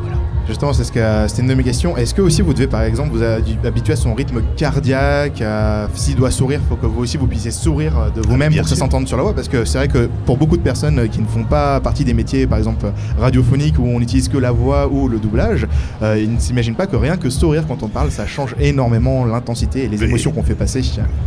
Justement, 0.51 0.73
c'est 0.73 0.83
ce 0.83 0.91
que 0.91 1.01
c'était 1.29 1.43
une 1.43 1.49
de 1.49 1.55
mes 1.55 1.63
questions. 1.63 1.97
Est-ce 1.97 2.13
que 2.13 2.21
aussi 2.23 2.43
vous 2.43 2.53
devez, 2.53 2.67
par 2.67 2.83
exemple, 2.83 3.11
vous 3.17 3.23
hab- 3.23 3.65
habituer 3.65 3.93
à 3.93 3.97
son 3.97 4.15
rythme 4.15 4.43
cardiaque 4.57 5.41
à- 5.43 5.89
S'il 5.95 6.17
doit 6.17 6.33
sourire, 6.33 6.59
il 6.63 6.69
faut 6.69 6.75
que 6.75 6.87
vous 6.87 7.03
aussi 7.03 7.17
vous 7.17 7.29
puissiez 7.29 7.53
sourire 7.53 7.93
de 8.15 8.21
vous-même 8.21 8.49
Ah, 8.49 8.49
bien 8.51 8.63
pour 8.63 8.69
que 8.71 8.77
ça 8.77 8.81
s'entende 8.81 9.07
sur 9.07 9.17
la 9.17 9.23
voix? 9.23 9.33
Parce 9.35 9.47
que 9.49 9.65
c'est 9.65 9.79
vrai 9.79 9.87
que 9.87 10.09
pour 10.27 10.37
beaucoup 10.37 10.57
de 10.57 10.63
personnes 10.63 11.09
qui 11.09 11.21
ne 11.21 11.27
font 11.27 11.45
pas 11.45 11.79
partie 11.81 12.05
des 12.05 12.15
métiers, 12.15 12.49
par 12.49 12.59
exemple 12.59 12.87
radiophoniques, 13.19 13.79
où 13.79 13.85
on 13.87 14.01
n'utilise 14.01 14.29
que 14.29 14.39
la 14.39 14.51
voix 14.51 14.89
ou 14.89 15.07
le 15.09 15.19
doublage, 15.19 15.69
euh, 16.03 16.19
ils 16.21 16.35
ne 16.35 16.41
s'imaginent 16.41 16.75
pas 16.75 16.89
que 16.89 16.97
rien 16.97 17.17
que 17.17 17.31
sourire 17.31 17.65
quand 17.69 17.85
on 17.85 17.89
parle, 17.89 18.11
ça 18.11 18.27
change 18.27 18.57
énormément 18.59 19.25
l'intensité 19.25 19.85
et 19.85 19.89
les 19.89 19.99
Mais- 19.99 20.07
émotions 20.07 20.33
qu'on 20.33 20.43
fait 20.43 20.55
passer. 20.57 20.83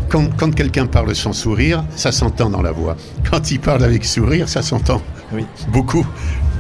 Quand, 0.10 0.26
quand 0.38 0.54
quelqu'un 0.54 0.86
parle 0.86 1.16
sans 1.16 1.32
sourire, 1.34 1.86
ça 1.96 2.12
s'entend 2.12 2.50
dans 2.50 2.62
la 2.62 2.72
voix. 2.74 2.98
Quand 3.32 3.52
il 3.52 3.60
parle 3.62 3.86
avec 3.86 4.04
sourire, 4.04 4.50
ça 4.50 4.62
s'entend 4.62 5.02
Oui, 5.34 5.46
beaucoup. 5.72 6.06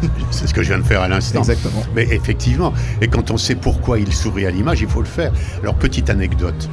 c'est 0.32 0.48
ce 0.48 0.54
que 0.54 0.64
je 0.64 0.70
viens 0.70 0.80
de 0.80 0.84
faire 0.86 1.02
à 1.02 1.08
l'instant. 1.08 1.40
exactement. 1.40 1.82
Mais 1.96 2.04
effectivement, 2.12 2.74
et 3.02 3.08
quand 3.08 3.32
on 3.32 3.38
sait 3.38 3.56
pourquoi 3.56 4.00
il 4.00 4.12
sourit 4.14 4.46
à 4.46 4.52
l'image, 4.52 4.82
il 4.82 4.88
faut 4.88 5.02
le 5.02 5.08
faire. 5.08 5.32
Alors, 5.62 5.76
petite 5.76 6.10
anecdote. 6.10 6.70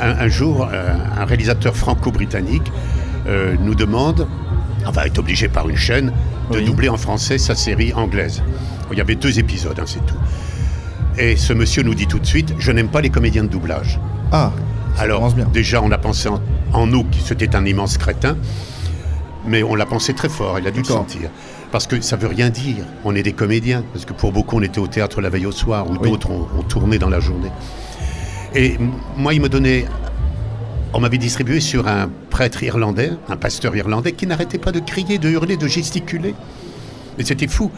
Un, 0.00 0.10
un 0.10 0.28
jour, 0.28 0.68
euh, 0.72 0.94
un 1.18 1.24
réalisateur 1.24 1.74
franco-britannique 1.76 2.70
euh, 3.26 3.54
nous 3.60 3.74
demande, 3.74 4.26
enfin, 4.86 5.02
est 5.04 5.18
obligé 5.18 5.48
par 5.48 5.68
une 5.68 5.76
chaîne, 5.76 6.12
de 6.50 6.58
Oui. 6.58 6.64
doubler 6.64 6.88
en 6.88 6.96
français 6.98 7.38
sa 7.38 7.54
série 7.54 7.92
anglaise. 7.94 8.42
Il 8.92 8.98
y 8.98 9.00
avait 9.00 9.16
deux 9.16 9.38
épisodes, 9.38 9.78
hein, 9.80 9.84
c'est 9.86 10.04
tout. 10.06 10.14
Et 11.18 11.36
ce 11.36 11.52
monsieur 11.54 11.82
nous 11.82 11.94
dit 11.94 12.06
tout 12.06 12.18
de 12.18 12.26
suite, 12.26 12.54
je 12.58 12.70
n'aime 12.72 12.88
pas 12.88 13.00
les 13.00 13.10
comédiens 13.10 13.42
de 13.42 13.48
doublage. 13.48 13.98
Ah, 14.32 14.52
ça 14.96 15.02
Alors, 15.02 15.32
bien. 15.32 15.46
déjà, 15.52 15.80
on 15.82 15.90
a 15.90 15.98
pensé 15.98 16.28
en, 16.28 16.40
en 16.72 16.86
nous 16.86 17.04
que 17.04 17.16
c'était 17.24 17.56
un 17.56 17.64
immense 17.64 17.96
crétin, 17.98 18.36
mais 19.46 19.62
on 19.62 19.74
l'a 19.74 19.86
pensé 19.86 20.12
très 20.12 20.28
fort, 20.28 20.58
il 20.58 20.66
a 20.66 20.70
dû 20.70 20.80
le 20.80 20.84
sentir. 20.84 21.30
Parce 21.76 21.86
que 21.86 22.00
ça 22.00 22.16
veut 22.16 22.28
rien 22.28 22.48
dire, 22.48 22.86
on 23.04 23.14
est 23.14 23.22
des 23.22 23.34
comédiens, 23.34 23.84
parce 23.92 24.06
que 24.06 24.14
pour 24.14 24.32
beaucoup, 24.32 24.56
on 24.56 24.62
était 24.62 24.78
au 24.78 24.86
théâtre 24.86 25.20
la 25.20 25.28
veille 25.28 25.44
au 25.44 25.52
soir, 25.52 25.86
ou 25.90 25.98
Oui. 26.00 26.08
d'autres 26.10 26.30
ont, 26.30 26.48
ont 26.58 26.62
tourné 26.62 26.98
dans 26.98 27.10
la 27.10 27.20
journée. 27.20 27.50
Et 28.54 28.78
moi, 29.18 29.34
il 29.34 29.42
me 29.42 29.50
donnait. 29.50 29.84
On 30.94 31.00
m'avait 31.00 31.18
distribué 31.18 31.60
sur 31.60 31.86
un 31.86 32.08
prêtre 32.30 32.62
irlandais, 32.62 33.10
un 33.28 33.36
pasteur 33.36 33.76
irlandais, 33.76 34.12
qui 34.12 34.26
n'arrêtait 34.26 34.56
pas 34.56 34.72
de 34.72 34.80
crier, 34.80 35.18
de 35.18 35.28
hurler, 35.28 35.58
de 35.58 35.68
gesticuler. 35.68 36.34
Et 37.18 37.26
c'était 37.26 37.46
fou. 37.46 37.70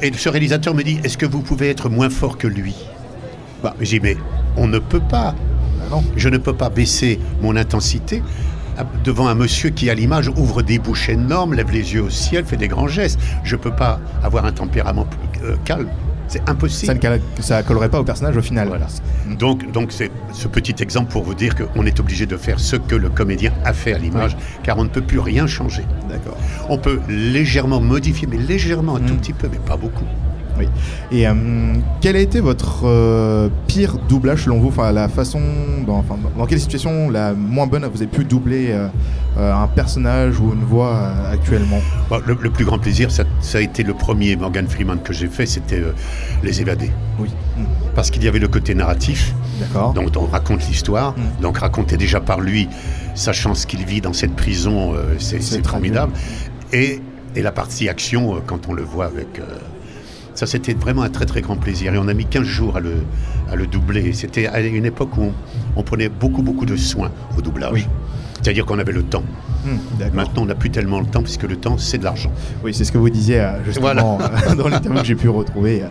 Et 0.00 0.10
ce 0.14 0.30
réalisateur 0.30 0.74
me 0.74 0.82
dit 0.82 0.98
Est-ce 1.04 1.18
que 1.18 1.26
vous 1.26 1.42
pouvez 1.42 1.68
être 1.68 1.90
moins 1.90 2.08
fort 2.08 2.38
que 2.38 2.46
lui? 2.48 2.76
Bah, 3.62 3.74
J'ai 3.82 3.98
dit 3.98 4.04
Mais 4.04 4.16
on 4.56 4.66
ne 4.68 4.78
peut 4.78 5.00
pas. 5.00 5.34
Bah 5.78 5.84
non. 5.90 6.02
Je 6.16 6.30
ne 6.30 6.38
peux 6.38 6.54
pas 6.54 6.70
baisser 6.70 7.20
mon 7.42 7.56
intensité 7.56 8.22
devant 9.04 9.28
un 9.28 9.34
monsieur 9.34 9.70
qui, 9.70 9.88
à 9.90 9.94
l'image, 9.94 10.28
ouvre 10.36 10.62
des 10.62 10.78
bouches 10.78 11.08
énormes, 11.08 11.54
lève 11.54 11.70
les 11.70 11.94
yeux 11.94 12.02
au 12.02 12.10
ciel, 12.10 12.44
fait 12.44 12.56
des 12.56 12.68
grands 12.68 12.88
gestes. 12.88 13.18
Je 13.44 13.56
ne 13.56 13.60
peux 13.60 13.70
pas 13.74 14.00
avoir 14.22 14.44
un 14.44 14.52
tempérament 14.52 15.04
plus 15.06 15.44
euh, 15.44 15.56
calme. 15.64 15.88
C'est 16.30 16.44
Ça 16.44 16.52
impossible. 16.52 16.98
ne 17.02 17.42
ça 17.42 17.62
collerait 17.62 17.88
pas 17.88 18.00
au 18.00 18.04
personnage 18.04 18.36
au 18.36 18.42
final. 18.42 18.68
Voilà. 18.68 18.86
Donc, 19.38 19.70
donc 19.72 19.92
c'est 19.92 20.10
ce 20.34 20.46
petit 20.46 20.74
exemple 20.82 21.10
pour 21.10 21.22
vous 21.22 21.32
dire 21.34 21.54
qu'on 21.56 21.86
est 21.86 21.98
obligé 22.00 22.26
de 22.26 22.36
faire 22.36 22.60
ce 22.60 22.76
que 22.76 22.94
le 22.94 23.08
comédien 23.08 23.50
a 23.64 23.72
fait 23.72 23.94
à 23.94 23.98
l'image, 23.98 24.36
car 24.62 24.76
on 24.76 24.84
ne 24.84 24.90
peut 24.90 25.00
plus 25.00 25.20
rien 25.20 25.46
changer. 25.46 25.84
D'accord. 26.06 26.36
On 26.68 26.76
peut 26.76 27.00
légèrement 27.08 27.80
modifier, 27.80 28.28
mais 28.30 28.36
légèrement, 28.36 28.96
un 28.96 29.00
tout 29.00 29.14
Mm. 29.14 29.18
petit 29.18 29.32
peu, 29.32 29.48
mais 29.50 29.56
pas 29.58 29.78
beaucoup. 29.78 30.04
Oui. 30.58 30.68
Et 31.12 31.26
euh, 31.26 31.34
quel 32.00 32.16
a 32.16 32.20
été 32.20 32.40
votre 32.40 32.82
euh, 32.84 33.48
pire 33.66 33.96
doublage 34.08 34.44
selon 34.44 34.58
vous? 34.58 34.68
Enfin, 34.68 34.92
la 34.92 35.08
façon, 35.08 35.40
dans, 35.86 35.98
enfin, 35.98 36.16
dans 36.36 36.46
quelle 36.46 36.60
situation 36.60 37.10
la 37.10 37.32
moins 37.34 37.66
bonne 37.66 37.84
vous 37.86 38.02
avez 38.02 38.06
pu 38.06 38.24
doubler 38.24 38.68
euh, 38.70 38.88
euh, 39.38 39.54
un 39.54 39.68
personnage 39.68 40.40
ou 40.40 40.52
une 40.52 40.64
voix 40.64 41.12
actuellement? 41.30 41.80
Bon, 42.10 42.20
le, 42.26 42.36
le 42.40 42.50
plus 42.50 42.64
grand 42.64 42.78
plaisir, 42.78 43.10
ça, 43.10 43.24
ça 43.40 43.58
a 43.58 43.60
été 43.60 43.82
le 43.82 43.94
premier 43.94 44.36
Morgan 44.36 44.66
Freeman 44.66 44.98
que 45.00 45.12
j'ai 45.12 45.28
fait, 45.28 45.46
c'était 45.46 45.82
Les 46.42 46.60
Évadés. 46.60 46.90
Oui. 47.18 47.28
Mm. 47.56 47.62
Parce 47.94 48.10
qu'il 48.10 48.24
y 48.24 48.28
avait 48.28 48.38
le 48.38 48.48
côté 48.48 48.74
narratif, 48.74 49.34
D'accord. 49.60 49.92
dont 49.92 50.10
on 50.16 50.26
raconte 50.26 50.66
l'histoire. 50.68 51.12
Mm. 51.12 51.42
Donc 51.42 51.58
raconter 51.58 51.96
déjà 51.96 52.20
par 52.20 52.40
lui, 52.40 52.68
sachant 53.14 53.54
ce 53.54 53.66
qu'il 53.66 53.84
vit 53.84 54.00
dans 54.00 54.12
cette 54.12 54.34
prison, 54.34 54.94
c'est 55.18 55.38
C'est 55.38 55.42
c'est 55.42 55.62
très 55.62 55.70
formidable. 55.72 56.12
Et, 56.72 57.00
et 57.36 57.42
la 57.42 57.52
partie 57.52 57.88
action, 57.88 58.40
quand 58.46 58.68
on 58.68 58.72
le 58.72 58.82
voit 58.82 59.06
avec... 59.06 59.40
ça, 60.38 60.46
c'était 60.46 60.74
vraiment 60.74 61.02
un 61.02 61.08
très 61.08 61.26
très 61.26 61.40
grand 61.40 61.56
plaisir. 61.56 61.92
Et 61.94 61.98
on 61.98 62.06
a 62.06 62.14
mis 62.14 62.24
15 62.24 62.44
jours 62.44 62.76
à 62.76 62.80
le, 62.80 62.94
à 63.50 63.56
le 63.56 63.66
doubler. 63.66 64.12
C'était 64.12 64.46
à 64.46 64.60
une 64.60 64.84
époque 64.84 65.18
où 65.18 65.32
on, 65.74 65.82
prenait 65.82 66.08
beaucoup 66.08 66.42
beaucoup 66.42 66.64
de 66.64 66.76
soins 66.76 67.10
au 67.36 67.42
doublage. 67.42 67.88
C'est-à-dire 68.42 68.64
qu'on 68.66 68.78
avait 68.78 68.92
le 68.92 69.02
temps. 69.02 69.22
Mm, 69.64 69.68
D'accord. 69.98 70.14
Maintenant, 70.14 70.42
on 70.42 70.46
n'a 70.46 70.54
plus 70.54 70.70
tellement 70.70 71.00
le 71.00 71.06
temps 71.06 71.22
puisque 71.22 71.42
le 71.44 71.56
temps, 71.56 71.76
c'est 71.78 71.98
de 71.98 72.04
l'argent. 72.04 72.30
Oui, 72.64 72.72
c'est 72.72 72.84
ce 72.84 72.92
que 72.92 72.98
vous 72.98 73.10
disiez 73.10 73.40
euh, 73.40 73.64
justement 73.64 74.18
euh, 74.50 74.54
dans 74.54 74.68
l'interview 74.68 75.00
que 75.00 75.06
j'ai 75.06 75.14
pu 75.14 75.28
retrouver. 75.28 75.82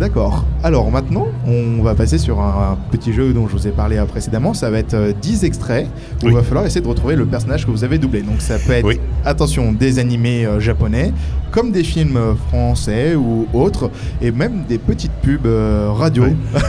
D'accord. 0.00 0.44
Alors 0.64 0.90
maintenant, 0.90 1.28
on 1.46 1.82
va 1.82 1.94
passer 1.94 2.18
sur 2.18 2.40
un, 2.40 2.76
petit 2.90 3.12
jeu 3.12 3.32
dont 3.32 3.46
je 3.46 3.52
vous 3.52 3.68
ai 3.68 3.70
parlé 3.70 3.98
euh, 3.98 4.04
précédemment. 4.04 4.54
Ça 4.54 4.70
va 4.70 4.78
être 4.78 4.94
euh, 4.94 5.12
10 5.20 5.44
extraits 5.44 5.86
où 6.22 6.26
Oui. 6.26 6.32
il 6.32 6.34
va 6.34 6.42
falloir 6.42 6.64
essayer 6.66 6.80
de 6.80 6.88
retrouver 6.88 7.14
le 7.14 7.26
personnage 7.26 7.66
que 7.66 7.70
vous 7.70 7.84
avez 7.84 7.98
doublé. 7.98 8.22
Donc 8.22 8.40
ça 8.40 8.58
peut 8.58 8.72
être, 8.72 8.84
Oui. 8.86 8.98
attention, 9.24 9.72
des 9.72 9.98
animés 9.98 10.46
euh, 10.46 10.58
japonais, 10.60 11.12
comme 11.50 11.70
des 11.72 11.84
films 11.84 12.16
euh, 12.16 12.34
français 12.48 13.14
ou 13.14 13.46
autres, 13.52 13.90
et 14.20 14.30
même 14.32 14.64
des 14.68 14.78
petites 14.78 15.12
pubs 15.22 15.46
euh, 15.46 15.90
radio. 15.92 16.24
Oui. 16.24 16.36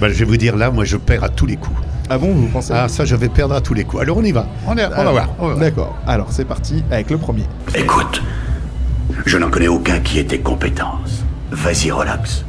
Ben, 0.00 0.08
je 0.08 0.18
vais 0.18 0.24
vous 0.24 0.36
dire 0.36 0.56
là, 0.56 0.72
moi 0.72 0.84
je 0.84 0.96
perds 0.96 1.22
à 1.22 1.28
tous 1.28 1.46
les 1.46 1.54
coups. 1.54 1.78
Ah 2.10 2.18
bon, 2.18 2.32
vous 2.34 2.48
pensez 2.48 2.72
Ah, 2.74 2.88
ça, 2.88 3.04
je 3.04 3.16
vais 3.16 3.28
perdre 3.28 3.54
à 3.54 3.60
tous 3.60 3.74
les 3.74 3.84
coups. 3.84 4.02
Alors 4.02 4.16
on 4.18 4.22
y 4.24 4.32
va. 4.32 4.46
On, 4.66 4.76
est- 4.76 4.84
on 4.86 4.90
va 4.90 4.96
Alors, 4.96 5.12
voir. 5.12 5.28
on 5.38 5.42
va 5.48 5.54
voir. 5.54 5.58
D'accord. 5.58 5.96
Alors 6.06 6.26
c'est 6.30 6.44
parti 6.44 6.82
avec 6.90 7.10
le 7.10 7.18
premier. 7.18 7.44
Écoute, 7.74 8.22
je 9.26 9.38
n'en 9.38 9.50
connais 9.50 9.68
aucun 9.68 10.00
qui 10.00 10.18
ait 10.18 10.24
tes 10.24 10.40
compétences. 10.40 11.22
Vas-y, 11.50 11.90
relax. 11.90 12.44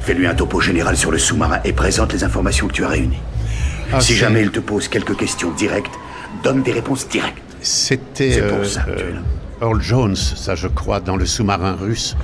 Fais-lui 0.00 0.26
un 0.26 0.34
topo 0.34 0.60
général 0.60 0.96
sur 0.96 1.10
le 1.10 1.18
sous-marin 1.18 1.58
et 1.64 1.72
présente 1.72 2.12
les 2.12 2.24
informations 2.24 2.66
que 2.66 2.72
tu 2.72 2.84
as 2.84 2.88
réunies. 2.88 3.18
Ah, 3.92 4.00
si 4.00 4.14
jamais 4.14 4.42
il 4.42 4.50
te 4.50 4.60
pose 4.60 4.88
quelques 4.88 5.16
questions 5.16 5.50
directes, 5.52 5.92
donne 6.42 6.62
des 6.62 6.72
réponses 6.72 7.08
directes. 7.08 7.42
C'était 7.60 8.32
C'est 8.32 8.42
pour 8.48 8.58
euh, 8.58 8.64
ça 8.64 8.82
que 8.82 8.90
tu 8.90 9.02
es 9.02 9.02
euh, 9.08 9.14
là. 9.14 9.20
Earl 9.66 9.80
Jones, 9.82 10.14
ça 10.16 10.54
je 10.54 10.68
crois, 10.68 11.00
dans 11.00 11.16
le 11.16 11.26
sous-marin 11.26 11.72
russe. 11.80 12.16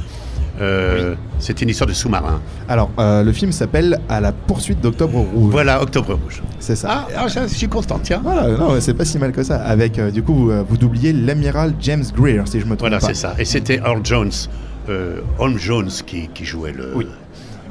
Euh, 0.60 1.14
C'était 1.40 1.64
une 1.64 1.70
histoire 1.70 1.88
de 1.88 1.94
sous-marin. 1.94 2.40
Alors 2.68 2.90
euh, 2.98 3.22
le 3.24 3.32
film 3.32 3.50
s'appelle 3.50 3.98
À 4.08 4.20
la 4.20 4.30
poursuite 4.32 4.80
d'Octobre 4.80 5.18
Rouge. 5.18 5.50
Voilà, 5.50 5.82
Octobre 5.82 6.14
Rouge. 6.22 6.42
C'est 6.60 6.76
ça. 6.76 7.06
Ah, 7.14 7.24
ah, 7.24 7.28
je 7.28 7.40
je 7.40 7.46
suis 7.54 7.68
constant, 7.68 7.98
tiens. 8.02 8.20
Voilà, 8.22 8.48
non, 8.56 8.76
c'est 8.80 8.94
pas 8.94 9.04
si 9.04 9.18
mal 9.18 9.32
que 9.32 9.42
ça. 9.42 9.56
Avec, 9.56 9.98
euh, 9.98 10.10
du 10.12 10.22
coup, 10.22 10.34
vous, 10.34 10.50
euh, 10.50 10.62
vous 10.68 10.76
doubliez 10.76 11.12
l'amiral 11.12 11.74
James 11.80 12.04
Greer, 12.16 12.42
si 12.46 12.60
je 12.60 12.64
me 12.66 12.70
trompe 12.76 12.80
Voilà, 12.80 12.98
pas. 12.98 13.06
c'est 13.08 13.14
ça. 13.14 13.34
Et 13.38 13.44
c'était 13.44 13.76
Earl 13.78 14.00
Jones, 14.04 14.30
Holmes 15.38 15.58
Jones 15.58 15.90
qui, 16.06 16.28
qui 16.28 16.44
jouait 16.44 16.72
le 16.72 16.92
Oui, 16.94 17.06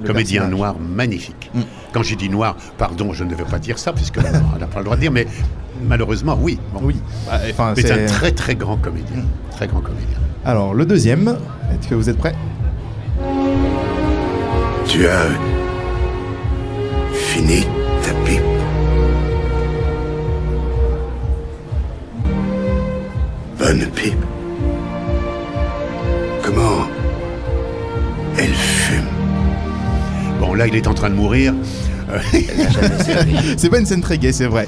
le 0.01 0.07
comédien 0.07 0.41
personnage. 0.41 0.59
noir 0.59 0.75
magnifique. 0.79 1.51
Mm. 1.53 1.61
Quand 1.93 2.03
j'ai 2.03 2.15
dit 2.15 2.29
noir, 2.29 2.57
pardon, 2.77 3.13
je 3.13 3.23
ne 3.23 3.29
devais 3.29 3.43
pas 3.45 3.59
dire 3.59 3.77
ça, 3.79 3.93
puisque 3.93 4.17
on 4.17 4.59
n'a 4.59 4.67
pas 4.67 4.79
le 4.79 4.85
droit 4.85 4.95
de 4.97 5.01
dire, 5.01 5.11
mais 5.11 5.27
malheureusement, 5.87 6.37
oui. 6.41 6.59
Bon. 6.73 6.81
Oui. 6.83 6.95
Bah, 7.27 7.39
enfin, 7.49 7.73
c'est- 7.77 7.91
un 7.91 8.05
très 8.07 8.31
très 8.31 8.55
grand 8.55 8.75
comédien. 8.77 9.17
Mm. 9.17 9.51
Très 9.51 9.67
grand 9.67 9.79
comédien. 9.79 10.17
Alors, 10.45 10.73
le 10.73 10.85
deuxième, 10.85 11.37
est-ce 11.71 11.87
que 11.87 11.95
vous 11.95 12.09
êtes 12.09 12.17
prêts? 12.17 12.35
Tu 14.87 15.07
as 15.07 15.27
fini 17.13 17.65
ta 18.03 18.13
pipe. 18.25 18.41
Bonne 23.57 23.85
pipe. 23.95 24.13
Comment 26.43 26.87
elle 28.37 28.53
fume? 28.53 29.05
Bon, 30.39 30.53
là, 30.53 30.67
il 30.67 30.75
est 30.75 30.87
en 30.87 30.93
train 30.93 31.09
de 31.09 31.15
mourir. 31.15 31.53
C'est 33.57 33.69
pas 33.69 33.79
une 33.79 33.85
scène 33.85 34.01
très 34.01 34.17
gaie, 34.17 34.31
c'est 34.31 34.45
vrai. 34.45 34.67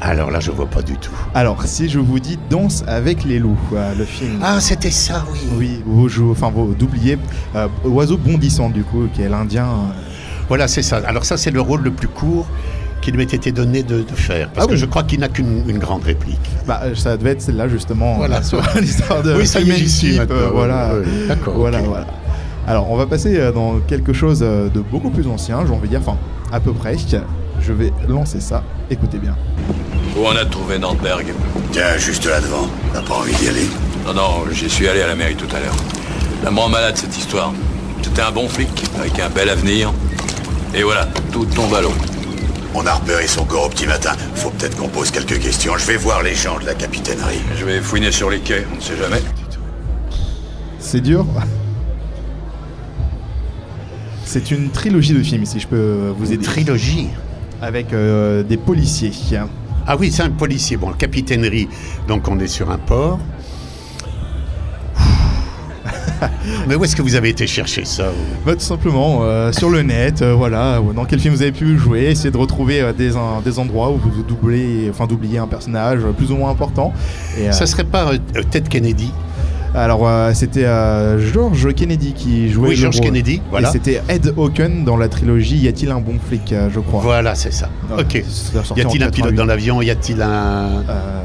Alors 0.00 0.30
là, 0.30 0.38
je 0.40 0.50
vois 0.52 0.66
pas 0.66 0.82
du 0.82 0.94
tout. 0.96 1.10
Alors, 1.34 1.64
si 1.64 1.88
je 1.88 1.98
vous 1.98 2.20
dis 2.20 2.38
Danse 2.50 2.84
avec 2.86 3.24
les 3.24 3.38
loups, 3.40 3.58
euh, 3.72 3.94
le 3.98 4.04
film. 4.04 4.38
Ah, 4.42 4.60
c'était 4.60 4.90
ça, 4.92 5.24
oui. 5.32 5.38
Oui, 5.56 5.82
vous 5.84 6.08
jouez, 6.08 6.30
enfin, 6.30 6.50
vous 6.54 6.74
doubliez 6.78 7.18
euh, 7.56 7.66
Oiseau 7.84 8.16
bondissant, 8.16 8.70
du 8.70 8.84
coup, 8.84 9.08
qui 9.12 9.22
est 9.22 9.28
l'Indien. 9.28 9.64
euh, 9.66 9.92
Voilà, 10.48 10.68
c'est 10.68 10.82
ça. 10.82 11.00
Alors 11.06 11.24
ça, 11.24 11.36
c'est 11.36 11.50
le 11.50 11.60
rôle 11.60 11.82
le 11.82 11.90
plus 11.90 12.06
court 12.08 12.46
qui 13.00 13.10
lui 13.12 13.22
ait 13.22 13.24
été 13.24 13.50
donné 13.52 13.82
de, 13.82 14.02
de 14.02 14.12
faire. 14.14 14.50
Parce 14.50 14.66
Ah 14.66 14.68
que 14.68 14.74
oui. 14.74 14.78
je 14.80 14.86
crois 14.86 15.02
qu'il 15.02 15.18
n'a 15.20 15.28
qu'une 15.28 15.68
une 15.68 15.78
grande 15.78 16.04
réplique. 16.04 16.48
Bah, 16.66 16.80
euh, 16.84 16.94
ça 16.94 17.16
devait 17.16 17.30
être 17.30 17.42
celle-là, 17.42 17.66
justement, 17.68 18.14
Voilà. 18.18 18.38
euh, 18.38 18.42
sur 18.44 18.62
l'histoire 18.80 19.22
de 19.22 19.34
Oui, 19.34 19.46
ça 19.48 19.60
y 19.60 19.68
est, 19.70 20.18
ouais, 20.20 20.26
voilà. 20.52 20.92
D'accord, 21.26 21.54
Voilà, 21.56 21.80
voilà. 21.80 22.06
Alors, 22.68 22.88
on 22.90 22.96
va 22.96 23.06
passer 23.06 23.50
dans 23.52 23.78
quelque 23.80 24.12
chose 24.12 24.40
de 24.40 24.80
beaucoup 24.92 25.10
plus 25.10 25.26
ancien, 25.26 25.64
j'ai 25.66 25.72
envie 25.72 25.82
de 25.88 25.96
dire, 25.96 26.00
enfin, 26.06 26.18
à 26.52 26.60
peu 26.60 26.72
près. 26.72 26.96
Je 27.68 27.74
vais 27.74 27.92
lancer 28.08 28.40
ça. 28.40 28.64
Écoutez 28.88 29.18
bien. 29.18 29.36
Où 30.16 30.20
on 30.24 30.34
a 30.34 30.46
trouvé 30.46 30.78
Nordberg 30.78 31.26
Tiens, 31.70 31.98
juste 31.98 32.24
là 32.24 32.40
devant. 32.40 32.66
T'as 32.94 33.02
pas 33.02 33.16
envie 33.16 33.34
d'y 33.34 33.48
aller? 33.48 33.66
Non, 34.06 34.14
non, 34.14 34.30
j'y 34.50 34.70
suis 34.70 34.88
allé 34.88 35.02
à 35.02 35.06
la 35.06 35.14
mairie 35.14 35.36
tout 35.36 35.54
à 35.54 35.60
l'heure. 35.60 35.76
Ça 36.42 36.50
me 36.50 36.58
rend 36.58 36.70
malade 36.70 36.96
cette 36.96 37.14
histoire. 37.14 37.52
C'était 38.00 38.22
un 38.22 38.30
bon 38.30 38.48
flic, 38.48 38.70
avec 38.98 39.20
un 39.20 39.28
bel 39.28 39.50
avenir. 39.50 39.92
Et 40.74 40.82
voilà, 40.82 41.08
tout 41.30 41.44
tombe 41.44 41.74
à 41.74 41.82
l'eau. 41.82 41.92
On 42.74 42.86
a 42.86 42.94
repéré 42.94 43.26
son 43.26 43.44
corps 43.44 43.66
au 43.66 43.68
petit 43.68 43.86
matin. 43.86 44.12
Faut 44.34 44.48
peut-être 44.48 44.78
qu'on 44.78 44.88
pose 44.88 45.10
quelques 45.10 45.38
questions. 45.38 45.76
Je 45.76 45.84
vais 45.84 45.98
voir 45.98 46.22
les 46.22 46.34
gens 46.34 46.58
de 46.58 46.64
la 46.64 46.74
capitainerie. 46.74 47.42
Je 47.58 47.66
vais 47.66 47.82
fouiner 47.82 48.12
sur 48.12 48.30
les 48.30 48.38
quais, 48.38 48.66
on 48.72 48.76
ne 48.76 48.80
sait 48.80 48.96
jamais. 48.96 49.20
C'est 50.78 51.02
dur. 51.02 51.26
C'est 54.24 54.50
une 54.50 54.70
trilogie 54.70 55.12
de 55.12 55.22
films, 55.22 55.44
si 55.44 55.60
je 55.60 55.66
peux 55.66 56.14
vous 56.16 56.32
aider. 56.32 56.42
Trilogie. 56.42 57.10
Avec 57.60 57.92
euh, 57.92 58.42
des 58.42 58.56
policiers. 58.56 59.12
Ah 59.86 59.96
oui, 59.98 60.10
c'est 60.12 60.22
un 60.22 60.30
policier. 60.30 60.76
Bon, 60.76 60.92
capitainerie, 60.92 61.68
donc 62.06 62.28
on 62.28 62.38
est 62.38 62.46
sur 62.46 62.70
un 62.70 62.78
port. 62.78 63.18
Mais 66.68 66.74
où 66.74 66.84
est-ce 66.84 66.96
que 66.96 67.02
vous 67.02 67.14
avez 67.14 67.28
été 67.30 67.46
chercher 67.46 67.84
ça 67.84 68.06
Bah, 68.44 68.54
tout 68.54 68.60
simplement, 68.60 69.20
euh, 69.22 69.52
sur 69.52 69.70
le 69.70 69.82
net, 69.82 70.20
euh, 70.22 70.34
voilà, 70.34 70.80
dans 70.94 71.04
quel 71.04 71.20
film 71.20 71.34
vous 71.34 71.42
avez 71.42 71.52
pu 71.52 71.78
jouer, 71.78 72.06
essayer 72.06 72.30
de 72.30 72.36
retrouver 72.36 72.80
euh, 72.80 72.92
des, 72.92 73.16
un- 73.16 73.40
des 73.44 73.58
endroits 73.58 73.90
où 73.90 73.96
vous 73.98 74.22
doublez, 74.22 74.88
enfin 74.90 75.06
d'oublier 75.06 75.38
un 75.38 75.46
personnage 75.46 76.00
plus 76.16 76.30
ou 76.32 76.36
moins 76.36 76.50
important. 76.50 76.92
Et, 77.38 77.52
Ça 77.52 77.66
serait 77.66 77.84
pas 77.84 78.10
Ted 78.50 78.68
Kennedy? 78.68 79.12
Alors 79.74 80.08
euh, 80.08 80.32
c'était 80.34 80.64
euh, 80.64 81.18
George 81.18 81.74
Kennedy 81.74 82.12
qui 82.14 82.50
jouait 82.50 82.68
Oui, 82.70 82.74
le 82.76 82.80
George 82.82 82.96
rôle. 82.96 83.04
Kennedy, 83.06 83.42
voilà. 83.50 83.68
Et 83.68 83.72
c'était 83.72 84.02
Ed 84.08 84.32
Hawken 84.36 84.84
dans 84.84 84.96
la 84.96 85.08
trilogie 85.08 85.56
Y 85.58 85.68
a-t-il 85.68 85.90
un 85.90 86.00
bon 86.00 86.14
flic, 86.28 86.52
euh, 86.52 86.68
je 86.74 86.80
crois. 86.80 87.00
Voilà, 87.02 87.34
c'est 87.34 87.52
ça. 87.52 87.68
Ouais, 87.90 88.00
ok. 88.02 88.14
Y 88.14 88.80
a-t-il 88.80 89.02
un 89.02 89.10
pilote 89.10 89.30
88. 89.32 89.34
dans 89.36 89.44
l'avion 89.44 89.82
Y 89.82 89.90
a-t-il 89.90 90.22
un... 90.22 90.28
Euh, 90.88 91.22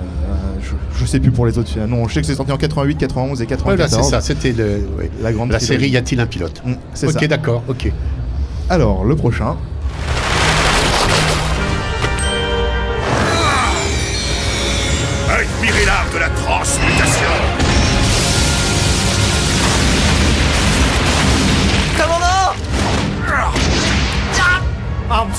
je, 0.61 0.99
je 0.99 1.05
sais 1.05 1.19
plus 1.19 1.31
pour 1.31 1.45
les 1.45 1.57
autres 1.57 1.69
films. 1.69 1.85
Non, 1.87 2.07
je 2.07 2.13
sais 2.15 2.21
que 2.21 2.27
c'est 2.27 2.35
sorti 2.35 2.51
en 2.51 2.57
88, 2.57 2.97
91 2.97 3.41
et 3.41 3.45
94. 3.45 3.89
Voilà, 3.91 4.03
c'est 4.03 4.09
ça. 4.09 4.21
C'était 4.21 4.51
le... 4.51 4.81
oui. 4.99 5.05
La 5.21 5.31
grande 5.31 5.51
La 5.51 5.57
trilogie. 5.59 5.79
série 5.79 5.91
Y 5.91 5.97
a-t-il 5.97 6.19
un 6.19 6.25
pilote 6.27 6.61
Mm, 6.65 6.73
c'est 6.93 7.07
Ok, 7.07 7.21
ça. 7.21 7.27
d'accord, 7.27 7.63
ok. 7.67 7.91
Alors, 8.69 9.03
le 9.05 9.15
prochain. 9.15 9.55
Admirez 15.29 15.85
l'art 15.85 16.05
de 16.13 16.19
la 16.19 16.29
transmutation. 16.29 17.27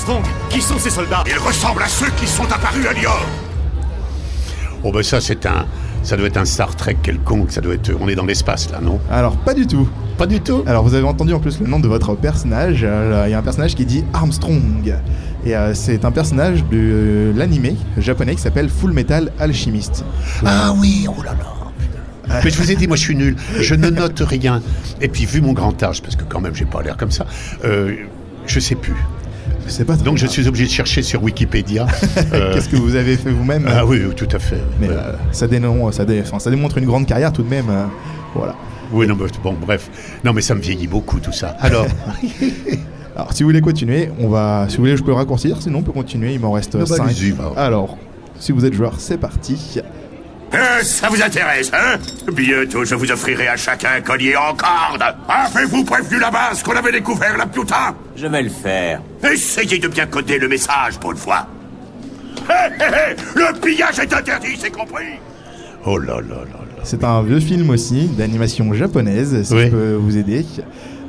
Armstrong, 0.05 0.23
qui 0.49 0.61
sont 0.61 0.77
ces 0.77 0.91
soldats 0.91 1.23
Ils 1.25 1.37
ressemblent 1.39 1.81
à 1.81 1.87
ceux 1.87 2.09
qui 2.11 2.27
sont 2.27 2.43
apparus 2.51 2.85
à 2.85 2.93
Lyon. 2.93 3.09
Oh 4.83 4.91
ben 4.91 5.01
ça, 5.01 5.19
c'est 5.19 5.45
un... 5.47 5.65
Ça 6.03 6.15
doit 6.15 6.27
être 6.27 6.37
un 6.37 6.45
Star 6.45 6.75
Trek 6.75 6.97
quelconque, 7.01 7.51
ça 7.51 7.61
doit 7.61 7.73
être... 7.73 7.91
On 7.99 8.07
est 8.07 8.13
dans 8.13 8.25
l'espace, 8.25 8.69
là, 8.69 8.79
non? 8.81 8.99
Alors, 9.09 9.35
pas 9.37 9.55
du 9.55 9.65
tout. 9.65 9.89
Pas 10.19 10.27
du 10.27 10.39
tout? 10.41 10.63
Alors, 10.67 10.83
vous 10.83 10.93
avez 10.93 11.07
entendu 11.07 11.33
en 11.33 11.39
plus 11.39 11.59
le 11.59 11.65
nom 11.65 11.79
de 11.79 11.87
votre 11.87 12.13
personnage. 12.15 12.81
Euh, 12.83 13.23
Il 13.27 13.31
y 13.31 13.33
a 13.33 13.39
un 13.39 13.41
personnage 13.41 13.73
qui 13.73 13.85
dit 13.85 14.03
Armstrong. 14.13 14.95
Et 15.43 15.55
euh, 15.55 15.73
c'est 15.73 16.05
un 16.05 16.11
personnage 16.11 16.63
de 16.65 16.77
euh, 16.77 17.33
l'animé 17.35 17.75
japonais 17.97 18.35
qui 18.35 18.41
s'appelle 18.41 18.69
Full 18.69 18.91
Metal 18.91 19.31
Alchemist. 19.39 20.05
Ah 20.45 20.71
oui, 20.77 21.07
oh 21.09 21.23
là 21.23 21.31
là 21.31 22.39
Mais 22.43 22.51
je 22.51 22.57
vous 22.61 22.71
ai 22.71 22.75
dit, 22.75 22.87
moi 22.87 22.95
je 22.95 23.01
suis 23.01 23.15
nul. 23.15 23.35
Je 23.59 23.73
ne 23.73 23.89
note 23.89 24.19
rien. 24.19 24.61
Et 25.01 25.07
puis 25.07 25.25
vu 25.25 25.41
mon 25.41 25.53
grand 25.53 25.81
âge, 25.81 26.03
parce 26.03 26.15
que 26.15 26.23
quand 26.23 26.41
même 26.41 26.53
j'ai 26.53 26.65
pas 26.65 26.83
l'air 26.83 26.95
comme 26.95 27.11
ça, 27.11 27.25
euh, 27.63 27.95
je 28.45 28.59
sais 28.59 28.75
plus. 28.75 28.95
C'est 29.67 29.85
pas 29.85 29.95
très 29.95 30.03
Donc 30.05 30.17
je 30.17 30.23
grave. 30.25 30.33
suis 30.33 30.47
obligé 30.47 30.65
de 30.65 30.71
chercher 30.71 31.01
sur 31.01 31.23
Wikipédia. 31.23 31.87
Euh, 32.33 32.53
Qu'est-ce 32.53 32.69
que 32.69 32.75
vous 32.75 32.95
avez 32.95 33.17
fait 33.17 33.29
vous-même 33.31 33.67
Ah 33.69 33.85
oui, 33.85 34.01
oui, 34.07 34.13
tout 34.15 34.27
à 34.35 34.39
fait. 34.39 34.61
Mais 34.79 34.87
Ouais. 34.89 34.95
euh, 34.97 35.13
ça, 35.31 35.47
dénon- 35.47 35.91
ça, 35.91 36.05
dé- 36.05 36.21
enfin, 36.25 36.39
ça 36.39 36.49
démontre 36.49 36.77
une 36.77 36.85
grande 36.85 37.05
carrière 37.05 37.31
tout 37.31 37.43
de 37.43 37.49
même. 37.49 37.69
euh, 37.69 37.85
voilà. 38.33 38.55
Oui, 38.91 39.07
non, 39.07 39.15
mais 39.19 39.25
bon, 39.43 39.53
bref. 39.59 39.89
Non, 40.23 40.33
mais 40.33 40.41
ça 40.41 40.53
me 40.55 40.61
vieillit 40.61 40.87
beaucoup 40.87 41.19
tout 41.19 41.31
ça. 41.31 41.55
Alors, 41.59 41.85
Alors, 43.15 43.31
si 43.33 43.43
vous 43.43 43.49
voulez 43.49 43.61
continuer, 43.61 44.09
on 44.19 44.27
va. 44.27 44.65
Si 44.69 44.75
vous 44.77 44.83
voulez, 44.83 44.97
je 44.97 45.03
peux 45.03 45.13
raccourcir. 45.13 45.61
Sinon, 45.61 45.79
on 45.79 45.83
peut 45.83 45.93
continuer. 45.93 46.33
Il 46.33 46.39
m'en 46.41 46.51
reste 46.51 46.75
Non, 46.75 46.81
bah, 46.85 46.97
5. 46.97 47.03
allez-y, 47.05 47.31
bah. 47.31 47.51
Alors, 47.55 47.97
si 48.39 48.51
vous 48.51 48.65
êtes 48.65 48.73
joueur, 48.73 48.95
c'est 48.97 49.17
parti. 49.17 49.79
Euh, 50.53 50.57
ça 50.83 51.09
vous 51.09 51.21
intéresse, 51.21 51.71
hein? 51.73 51.97
Bientôt, 52.33 52.83
je 52.85 52.93
vous 52.95 53.09
offrirai 53.11 53.47
à 53.47 53.55
chacun 53.57 53.89
un 53.97 54.01
collier 54.01 54.35
en 54.35 54.53
corde. 54.53 55.01
Avez-vous 55.27 55.83
prévenu 55.85 56.19
la 56.19 56.29
base 56.29 56.61
qu'on 56.61 56.75
avait 56.75 56.91
découvert 56.91 57.37
la 57.37 57.45
Plutin 57.45 57.95
Je 58.15 58.27
vais 58.27 58.43
le 58.43 58.49
faire. 58.49 59.01
Essayez 59.31 59.79
de 59.79 59.87
bien 59.87 60.05
coder 60.05 60.37
le 60.39 60.47
message 60.47 60.97
pour 60.99 61.11
une 61.11 61.17
fois. 61.17 61.47
Hé, 62.49 62.51
hé, 62.51 62.83
hé 62.83 63.15
Le 63.35 63.59
pillage 63.59 63.99
est 63.99 64.13
interdit, 64.13 64.55
c'est 64.59 64.71
compris 64.71 65.05
oh 65.87 65.97
là 65.97 66.15
là 66.15 66.21
là 66.21 66.35
là. 66.45 66.81
C'est 66.83 67.03
un 67.03 67.21
vieux 67.23 67.39
film 67.39 67.69
aussi, 67.69 68.07
d'animation 68.07 68.73
japonaise, 68.73 69.43
si 69.43 69.53
Oui. 69.53 69.65
je 69.65 69.69
peux 69.69 69.93
vous 69.93 70.17
aider. 70.17 70.45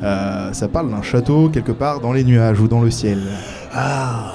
Euh, 0.03 0.53
ça 0.53 0.69
parle 0.69 0.91
d'un 0.91 1.03
château 1.03 1.49
quelque 1.49 1.73
part 1.73 2.01
dans 2.01 2.13
les 2.13 2.25
nuages 2.25 2.61
ou 2.61 2.69
dans 2.69 2.81
le 2.83 2.91
ciel. 2.91 3.19
Ah. 3.75 4.33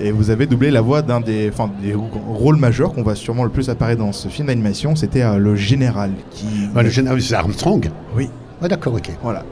Et 0.00 0.10
vous 0.10 0.30
avez 0.30 0.46
doublé 0.46 0.70
la 0.72 0.80
voix 0.80 1.00
d'un 1.02 1.20
des, 1.20 1.48
enfin, 1.52 1.70
des 1.80 1.94
rôles 1.94 2.56
majeurs 2.56 2.92
qu'on 2.92 3.04
va 3.04 3.14
sûrement 3.14 3.44
le 3.44 3.50
plus 3.50 3.68
apparaître 3.70 4.00
dans 4.00 4.10
ce 4.12 4.26
film 4.28 4.48
d'animation. 4.48 4.96
C'était 4.96 5.22
euh, 5.22 5.38
le 5.38 5.54
général 5.54 6.10
qui. 6.32 6.46
Ah, 6.74 6.82
le 6.82 6.88
général, 6.90 7.22
c'est 7.22 7.34
Armstrong 7.34 7.88
Oui, 8.16 8.28
Ah, 8.60 8.66
d'accord, 8.68 8.94
ok. 8.94 9.10
voilà. 9.22 9.44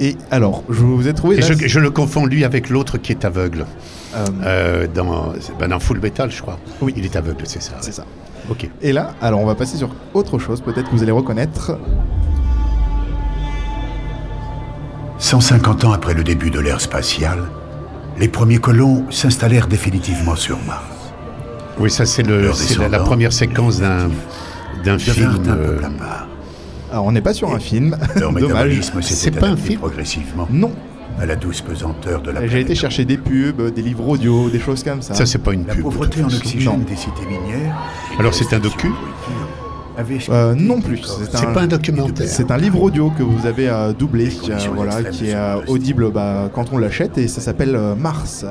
Et 0.00 0.16
alors, 0.30 0.62
je 0.68 0.82
vous 0.82 1.08
ai 1.08 1.14
trouvé. 1.14 1.38
Et 1.38 1.42
je, 1.42 1.54
je 1.54 1.80
le 1.80 1.90
confonds 1.90 2.26
lui 2.26 2.44
avec 2.44 2.68
l'autre 2.68 2.98
qui 2.98 3.12
est 3.12 3.24
aveugle. 3.24 3.64
euh, 4.14 4.26
Euh, 4.44 4.86
dans, 4.92 5.32
ben, 5.58 5.68
dans 5.68 5.78
Full 5.80 6.00
Metal, 6.00 6.30
je 6.30 6.42
crois. 6.42 6.58
Oui. 6.80 6.92
Il 6.96 7.04
est 7.04 7.16
aveugle, 7.16 7.44
c'est 7.46 7.62
ça. 7.62 7.72
c'est 7.80 7.92
ça. 7.92 8.04
Ok. 8.50 8.68
Et 8.82 8.92
là, 8.92 9.14
alors 9.20 9.40
on 9.40 9.46
va 9.46 9.54
passer 9.54 9.76
sur 9.76 9.90
autre 10.14 10.38
chose, 10.38 10.60
peut-être 10.60 10.86
que 10.90 10.96
vous 10.96 11.02
allez 11.02 11.12
reconnaître. 11.12 11.78
150 15.18 15.84
ans 15.84 15.92
après 15.92 16.14
le 16.14 16.22
début 16.22 16.50
de 16.50 16.60
l'ère 16.60 16.80
spatiale, 16.80 17.42
les 18.18 18.28
premiers 18.28 18.58
colons 18.58 19.04
s'installèrent 19.10 19.66
définitivement 19.66 20.36
sur 20.36 20.58
Mars. 20.66 20.84
Oui, 21.78 21.90
ça 21.90 22.06
c'est 22.06 22.22
la, 22.22 22.98
première 23.00 23.32
séquence 23.32 23.80
d'un 23.80 24.98
film. 24.98 25.42
un 25.46 25.50
euh, 25.50 25.80
part. 25.98 26.28
Alors 26.92 27.04
on 27.06 27.12
n'est 27.12 27.20
pas 27.20 27.34
sur 27.34 27.52
un 27.54 27.58
film, 27.58 27.96
Leur 28.16 28.32
dommage. 28.32 28.42
métabolisme 28.48 29.02
C'est 29.02 29.30
pas 29.32 29.46
un 29.46 29.52
adapté 29.52 29.66
film 29.68 29.80
progressivement 29.80 30.46
Non, 30.50 30.70
à 31.18 31.26
la 31.26 31.34
douce 31.36 31.60
pesanteur 31.60 32.22
de 32.22 32.30
la 32.30 32.42
j'ai 32.42 32.46
planète. 32.48 32.66
été 32.66 32.74
chercher 32.74 33.04
des 33.04 33.16
pubs, 33.18 33.72
des 33.74 33.82
livres 33.82 34.08
audio, 34.08 34.48
des 34.50 34.60
choses 34.60 34.82
comme 34.84 35.02
ça. 35.02 35.14
ça 35.14 35.26
c'est 35.26 35.38
pas 35.38 35.52
une 35.52 35.66
La 35.66 35.74
pub. 35.74 35.82
pauvreté 35.82 36.20
de 36.20 36.24
en 36.24 36.28
toute 36.28 36.38
façon. 36.38 36.48
oxygène 36.48 36.72
Non. 36.72 36.84
des 36.88 36.96
cités 36.96 37.26
minières. 37.26 37.76
et 38.16 38.20
Alors, 38.20 38.32
des 38.32 38.38
c'est 38.38 38.54
un 38.54 38.58
docu 38.60 38.88
stations 38.88 38.90
nourriture 38.90 39.52
avait 39.98 40.18
Euh, 40.30 40.54
non 40.54 40.80
plus, 40.82 41.02
c'est 41.02 41.36
un- 41.36 41.52
pas 41.54 41.62
un 41.62 41.66
documentaire. 41.66 42.28
C'est 42.28 42.50
un 42.50 42.58
livre 42.58 42.82
audio 42.82 43.10
que 43.10 43.22
vous 43.22 43.46
avez 43.46 43.68
euh, 43.68 43.92
doublé, 43.94 44.28
conditions 44.28 44.72
euh, 44.72 44.74
voilà, 44.76 45.00
extrêmes 45.00 45.12
qui 45.14 45.26
est 45.28 45.32
sont 45.32 45.38
euh, 45.38 45.56
audible 45.68 46.10
bah, 46.12 46.50
quand 46.52 46.66
on 46.72 46.78
l'achète 46.78 47.16
et 47.18 47.28
ça 47.28 47.40
s'appelle 47.40 47.74
euh, 47.74 47.94
Mars. 47.94 48.44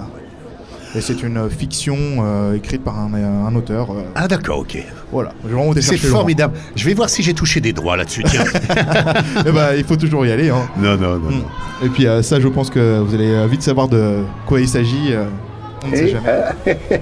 Et 0.95 1.01
c'est 1.01 1.23
une 1.23 1.49
fiction 1.49 1.97
euh, 2.19 2.53
écrite 2.55 2.81
par 2.83 2.97
un, 2.97 3.13
un 3.13 3.53
auteur. 3.55 3.91
euh, 3.91 4.03
Ah 4.15 4.27
d'accord, 4.29 4.59
ok. 4.59 4.77
voilà, 5.11 5.31
C'est 5.81 5.97
formidable. 5.97 6.57
Je 6.75 6.85
vais 6.85 6.93
voir 6.93 7.09
si 7.09 7.21
j'ai 7.21 7.33
touché 7.33 7.59
des 7.59 7.73
droits 7.73 7.97
là-dessus. 7.97 8.23
Eh 9.45 9.51
bah, 9.51 9.75
il 9.75 9.83
faut 9.83 9.97
toujours 9.97 10.25
y 10.25 10.31
aller. 10.31 10.49
Hein. 10.49 10.67
non, 10.77 10.95
non, 10.97 11.19
non. 11.19 11.29
Mm. 11.29 11.31
non. 11.39 11.45
Et 11.83 11.89
puis 11.89 12.07
euh, 12.07 12.21
ça, 12.21 12.39
je 12.39 12.47
pense 12.47 12.69
que 12.69 12.99
vous 12.99 13.13
allez 13.13 13.45
vite 13.47 13.61
savoir 13.61 13.87
de 13.89 14.23
quoi 14.45 14.61
il 14.61 14.67
s'agit. 14.69 15.13
on 15.83 15.87
ne 15.89 15.95
sait 15.95 16.07
jamais. 16.09 16.43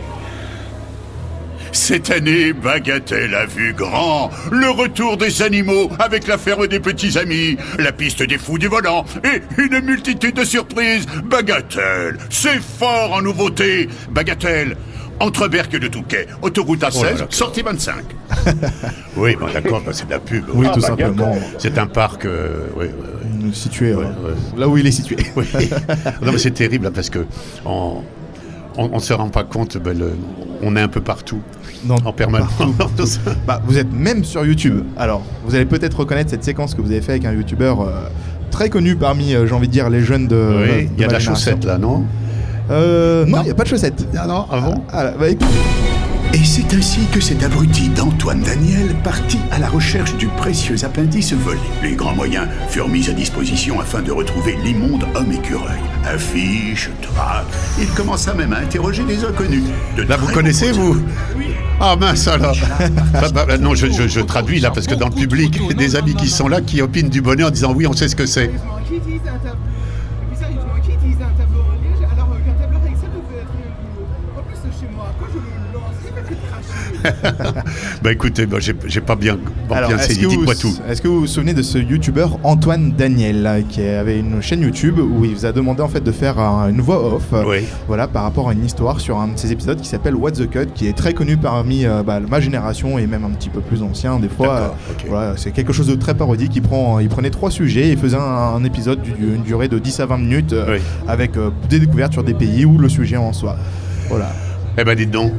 Cette 1.74 2.12
année, 2.12 2.53
Bagatelle 2.53 3.34
a 3.36 3.46
vu 3.46 3.74
grand. 3.74 4.30
Le 4.51 4.70
retour 4.70 5.18
des 5.18 5.42
animaux 5.42 5.89
avec 6.00 6.27
la 6.27 6.38
ferme 6.38 6.68
des 6.68 6.80
petits 6.80 7.18
amis, 7.18 7.58
la 7.80 7.92
piste 7.92 8.22
des 8.24 8.38
fous 8.38 8.58
du 8.60 8.68
volant 8.68 9.03
et 9.24 9.42
une 9.62 9.82
multitude 9.82 10.36
de 10.36 10.44
surprises. 10.46 11.06
Bagatelle, 11.25 12.18
c'est 12.30 12.62
fort 12.62 13.13
en 13.13 13.22
nouveauté. 13.24 13.89
Bagatelle, 14.12 14.77
entre 15.20 15.48
Berck 15.48 15.72
de 15.72 15.88
Touquet, 15.88 16.27
autoroute 16.44 16.82
A16, 16.82 16.98
Oh 17.00 17.03
là 17.03 17.12
là. 17.13 17.25
sortie 17.30 17.62
25. 17.63 17.96
Oui, 19.18 19.36
bon, 19.36 19.48
d'accord, 19.53 19.82
bah, 19.86 19.92
c'est 19.94 20.06
de 20.08 20.12
la 20.12 20.20
pub. 20.20 20.46
Oui, 20.53 20.65
Ah, 20.70 20.74
tout 20.74 20.81
bah, 20.81 20.88
simplement. 20.88 21.38
C'est 21.57 21.77
un 21.77 21.86
parc. 21.88 22.25
euh, 22.25 22.68
oui, 22.75 22.86
oui, 22.88 23.07
oui. 23.46 23.53
Situé 23.53 23.92
euh, 23.92 23.98
Ouais, 23.98 24.05
ouais. 24.05 24.33
là 24.57 24.68
où 24.68 24.77
il 24.77 24.88
est 24.88 24.92
situé. 24.92 25.18
Oui. 25.36 25.46
non, 26.22 26.31
mais 26.31 26.38
c'est 26.38 26.51
terrible 26.51 26.88
hein, 26.88 26.92
parce 26.94 27.09
que 27.09 27.25
on, 28.77 28.90
on 28.94 29.00
se 29.00 29.14
rend 29.14 29.29
pas 29.29 29.44
compte. 29.44 29.77
ben, 29.77 29.98
le- 29.98 30.14
on 30.62 30.75
est 30.75 30.81
un 30.81 30.88
peu 30.88 31.01
partout, 31.01 31.40
Dans- 31.83 31.96
en 32.05 32.14
permanence. 32.14 32.50
Bah, 33.48 33.62
vous 33.66 33.77
êtes 33.77 33.92
même 33.92 34.24
sur 34.24 34.46
YouTube. 34.46 34.83
Alors, 34.98 35.22
vous 35.46 35.55
allez 35.55 35.66
peut-être 35.66 36.00
reconnaître 36.00 36.29
cette 36.29 36.44
séquence 36.44 36.74
que 36.74 36.81
vous 36.81 36.92
avez 36.92 37.01
fait 37.01 37.12
avec 37.14 37.25
un 37.25 37.33
YouTuber 37.33 37.74
euh, 37.79 38.07
très 38.51 38.70
connu 38.70 38.96
parmi, 38.96 39.33
euh, 39.33 39.46
j'ai 39.48 39.53
envie 39.53 39.68
de 39.68 39.74
dire, 39.74 39.90
les 39.90 40.01
jeunes 40.01 40.27
de. 40.27 40.66
oui, 40.79 40.90
il 40.96 41.01
y 41.01 41.03
a 41.03 41.07
de 41.07 41.14
la 41.14 41.20
chaussette 41.20 41.66
là, 41.66 41.77
non? 41.77 42.03
Euh, 42.72 43.25
non, 43.25 43.40
il 43.42 43.46
n'y 43.46 43.51
a 43.51 43.55
pas 43.55 43.64
de 43.64 43.68
chaussettes. 43.70 44.07
Ah 44.18 44.25
non, 44.25 44.46
avant 44.50 44.86
Ah, 44.92 45.12
bah, 45.20 45.27
écoute, 45.29 45.48
Et 46.44 46.46
c'est 46.46 46.74
ainsi 46.74 47.00
que 47.10 47.22
cet 47.22 47.42
abruti 47.42 47.88
d'Antoine 47.88 48.42
Daniel 48.42 48.94
partit 49.01 49.40
à 49.50 49.60
la 49.60 49.70
recherche 49.70 50.14
du 50.18 50.27
précieux 50.27 50.75
appendice 50.84 51.32
volé. 51.32 51.58
Les 51.82 51.94
grands 51.96 52.14
moyens 52.14 52.48
furent 52.68 52.90
mis 52.90 53.10
à 53.10 53.14
disposition 53.14 53.79
afin 53.79 54.01
de 54.01 54.12
retrouver 54.12 54.58
l'immonde 54.62 55.06
homme 55.16 55.32
écureuil. 55.32 55.79
Affiches, 56.03 56.90
traces, 57.01 57.46
il 57.79 57.88
commença 57.92 58.34
même 58.34 58.51
à 58.51 58.58
interroger 58.58 59.06
des 59.06 59.24
inconnus. 59.24 59.64
De 59.96 60.01
Là, 60.03 60.18
vous 60.18 60.27
connaissez, 60.34 60.74
vous 60.74 61.01
Ah 61.79 61.96
mince 61.96 62.27
alors 62.27 62.58
Bah, 63.14 63.22
bah, 63.34 63.46
bah, 63.48 63.58
Non, 63.58 63.74
je, 63.74 63.88
je- 63.90 64.10
je 64.10 64.20
traduis 64.20 64.60
là 64.60 64.70
parce 64.72 64.86
que 64.88 64.96
dans 64.96 65.08
le 65.08 65.16
public, 65.16 65.62
des 65.77 65.96
amis 65.96 66.14
qui 66.14 66.27
sont 66.27 66.50
là 66.50 66.60
qui 66.60 66.82
opinent 66.82 67.08
du 67.10 67.22
bonheur 67.22 67.48
en 67.48 67.51
disant 67.51 67.72
oui, 67.74 67.88
on 67.88 67.94
sait 67.94 68.10
ce 68.10 68.18
que 68.18 68.25
c'est. 68.25 68.51
Bah 78.03 78.11
écoutez, 78.11 78.46
bah, 78.46 78.57
j'ai 78.59 79.01
pas 79.01 79.16
bien, 79.16 79.37
alors, 79.72 79.89
bien 79.89 79.98
saisi, 79.98 80.25
dites-moi 80.27 80.55
tout. 80.55 80.74
est-ce 80.89 81.01
que 81.01 81.07
vous 81.07 81.22
vous 81.22 81.27
souvenez 81.27 81.53
de 81.53 81.61
ce 81.61 81.77
YouTuber 81.77 82.25
Antoine 82.44 82.92
Daniel 82.98 83.63
qui 83.70 83.81
avait 83.81 84.20
une 84.20 84.42
chaîne 84.42 84.61
YouTube 84.61 85.00
où 85.00 85.25
il 85.25 85.33
vous 85.35 85.46
a 85.46 85.51
demandé 85.51 85.81
en 85.81 85.87
fait 85.87 86.01
de 86.03 86.11
faire 86.11 86.39
un- 86.39 86.70
une 86.70 86.81
voix 86.81 87.16
off, 87.16 87.24
euh, 87.33 87.59
voilà, 87.87 88.07
par 88.07 88.24
rapport 88.24 88.50
à 88.50 88.53
une 88.53 88.66
histoire 88.66 89.00
sur 89.00 89.18
un 89.20 89.29
de 89.29 89.37
ses 89.37 89.51
épisodes 89.51 89.79
qui 89.79 89.87
s'appelle 89.87 90.16
What 90.16 90.31
the 90.31 90.50
Cut, 90.50 90.68
qui 90.74 90.87
est 90.87 90.94
très 90.98 91.13
connu 91.13 91.37
parmi 91.37 91.85
euh, 91.85 92.03
bah, 92.03 92.20
ma 92.20 92.39
génération 92.39 92.98
et 93.00 93.07
même 93.07 93.24
un 93.25 93.29
petit 93.31 93.50
peu 93.50 93.61
plus 93.61 93.81
ancien 93.83 94.20
des 94.20 94.29
fois. 94.29 94.55
Euh. 94.57 94.68
Voilà, 95.07 95.33
c'est 95.37 95.51
quelque 95.51 95.74
chose 95.74 95.87
de 95.87 95.96
très 95.96 96.13
parodique. 96.13 96.55
Il 96.55 96.61
prend, 96.61 97.00
il 97.00 97.09
prenait 97.09 97.29
trois 97.29 97.51
sujets 97.51 97.89
et 97.89 97.96
faisait 97.96 98.18
un, 98.18 98.20
un 98.22 98.63
épisode 98.63 99.01
d'une 99.01 99.42
durée 99.44 99.68
de 99.68 99.79
10 99.79 100.00
à 100.00 100.05
20 100.05 100.18
minutes 100.18 100.55
Oui. 100.68 100.77
avec 101.07 101.31
des 101.70 101.79
découvertes 101.79 102.13
sur 102.13 102.24
des 102.24 102.33
pays 102.33 102.66
ou 102.66 102.77
le 102.77 102.89
sujet 102.89 103.18
en 103.18 103.33
soi. 103.33 103.57
Voilà. 104.09 104.31
Eh 104.77 104.83
ben 104.83 104.96
dites 104.96 105.11
donc. 105.11 105.31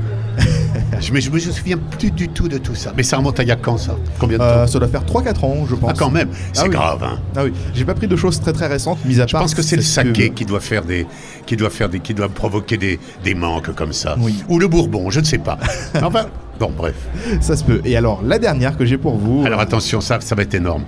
je, 1.00 1.12
mais 1.12 1.20
je 1.20 1.30
me 1.30 1.38
souviens 1.38 1.78
plus 1.78 2.10
du 2.10 2.28
tout 2.28 2.48
de 2.48 2.58
tout 2.58 2.74
ça. 2.74 2.92
Mais 2.96 3.02
ça 3.02 3.16
remonte 3.16 3.38
à 3.40 3.42
il 3.42 3.48
y 3.48 3.52
a 3.52 3.56
quand 3.56 3.76
ça? 3.78 3.94
Combien 4.18 4.38
de 4.38 4.42
Euh, 4.42 4.64
temps? 4.64 4.72
ça 4.72 4.78
doit 4.78 4.88
faire 4.88 5.04
3-4 5.04 5.44
ans, 5.44 5.66
je 5.68 5.74
pense. 5.74 5.90
Ah 5.92 5.96
quand 5.96 6.10
même, 6.10 6.28
c'est 6.52 6.64
oui. 6.64 6.70
grave. 6.70 7.02
Hein. 7.02 7.18
Ah 7.36 7.44
oui, 7.44 7.52
j'ai 7.74 7.84
pas 7.84 7.94
pris 7.94 8.06
de 8.08 8.16
choses 8.16 8.40
très 8.40 8.52
très 8.52 8.66
récentes, 8.66 8.98
mis 9.04 9.20
à 9.20 9.26
Je 9.26 9.32
part. 9.32 9.42
pense 9.42 9.54
que 9.54 9.62
c'est 9.62 9.76
le 9.76 9.82
saké 9.82 10.30
qui 10.30 10.44
doit 10.44 10.60
faire 10.60 10.84
des, 10.84 11.06
qui 11.46 11.56
doit 11.56 11.70
faire 11.70 11.88
des, 11.88 12.00
qui 12.00 12.14
doit 12.14 12.28
provoquer 12.28 12.76
des, 12.76 12.98
des 13.22 13.34
manques 13.34 13.74
comme 13.74 13.92
ça. 13.92 14.16
Oui. 14.18 14.42
Ou 14.48 14.58
le 14.58 14.68
Bourbon, 14.68 15.10
je 15.10 15.20
ne 15.20 15.24
sais 15.24 15.38
pas. 15.38 15.58
enfin, 16.02 16.26
bon, 16.58 16.72
bref. 16.76 16.94
Ça 17.40 17.56
se 17.56 17.64
peut. 17.64 17.80
Et 17.84 17.96
alors, 17.96 18.22
la 18.24 18.38
dernière 18.38 18.76
que 18.76 18.84
j'ai 18.84 18.98
pour 18.98 19.16
vous, 19.16 19.42
Alors 19.46 19.60
attention, 19.60 20.00
ça, 20.00 20.20
ça 20.20 20.34
va 20.34 20.42
être 20.42 20.54
énorme. 20.54 20.84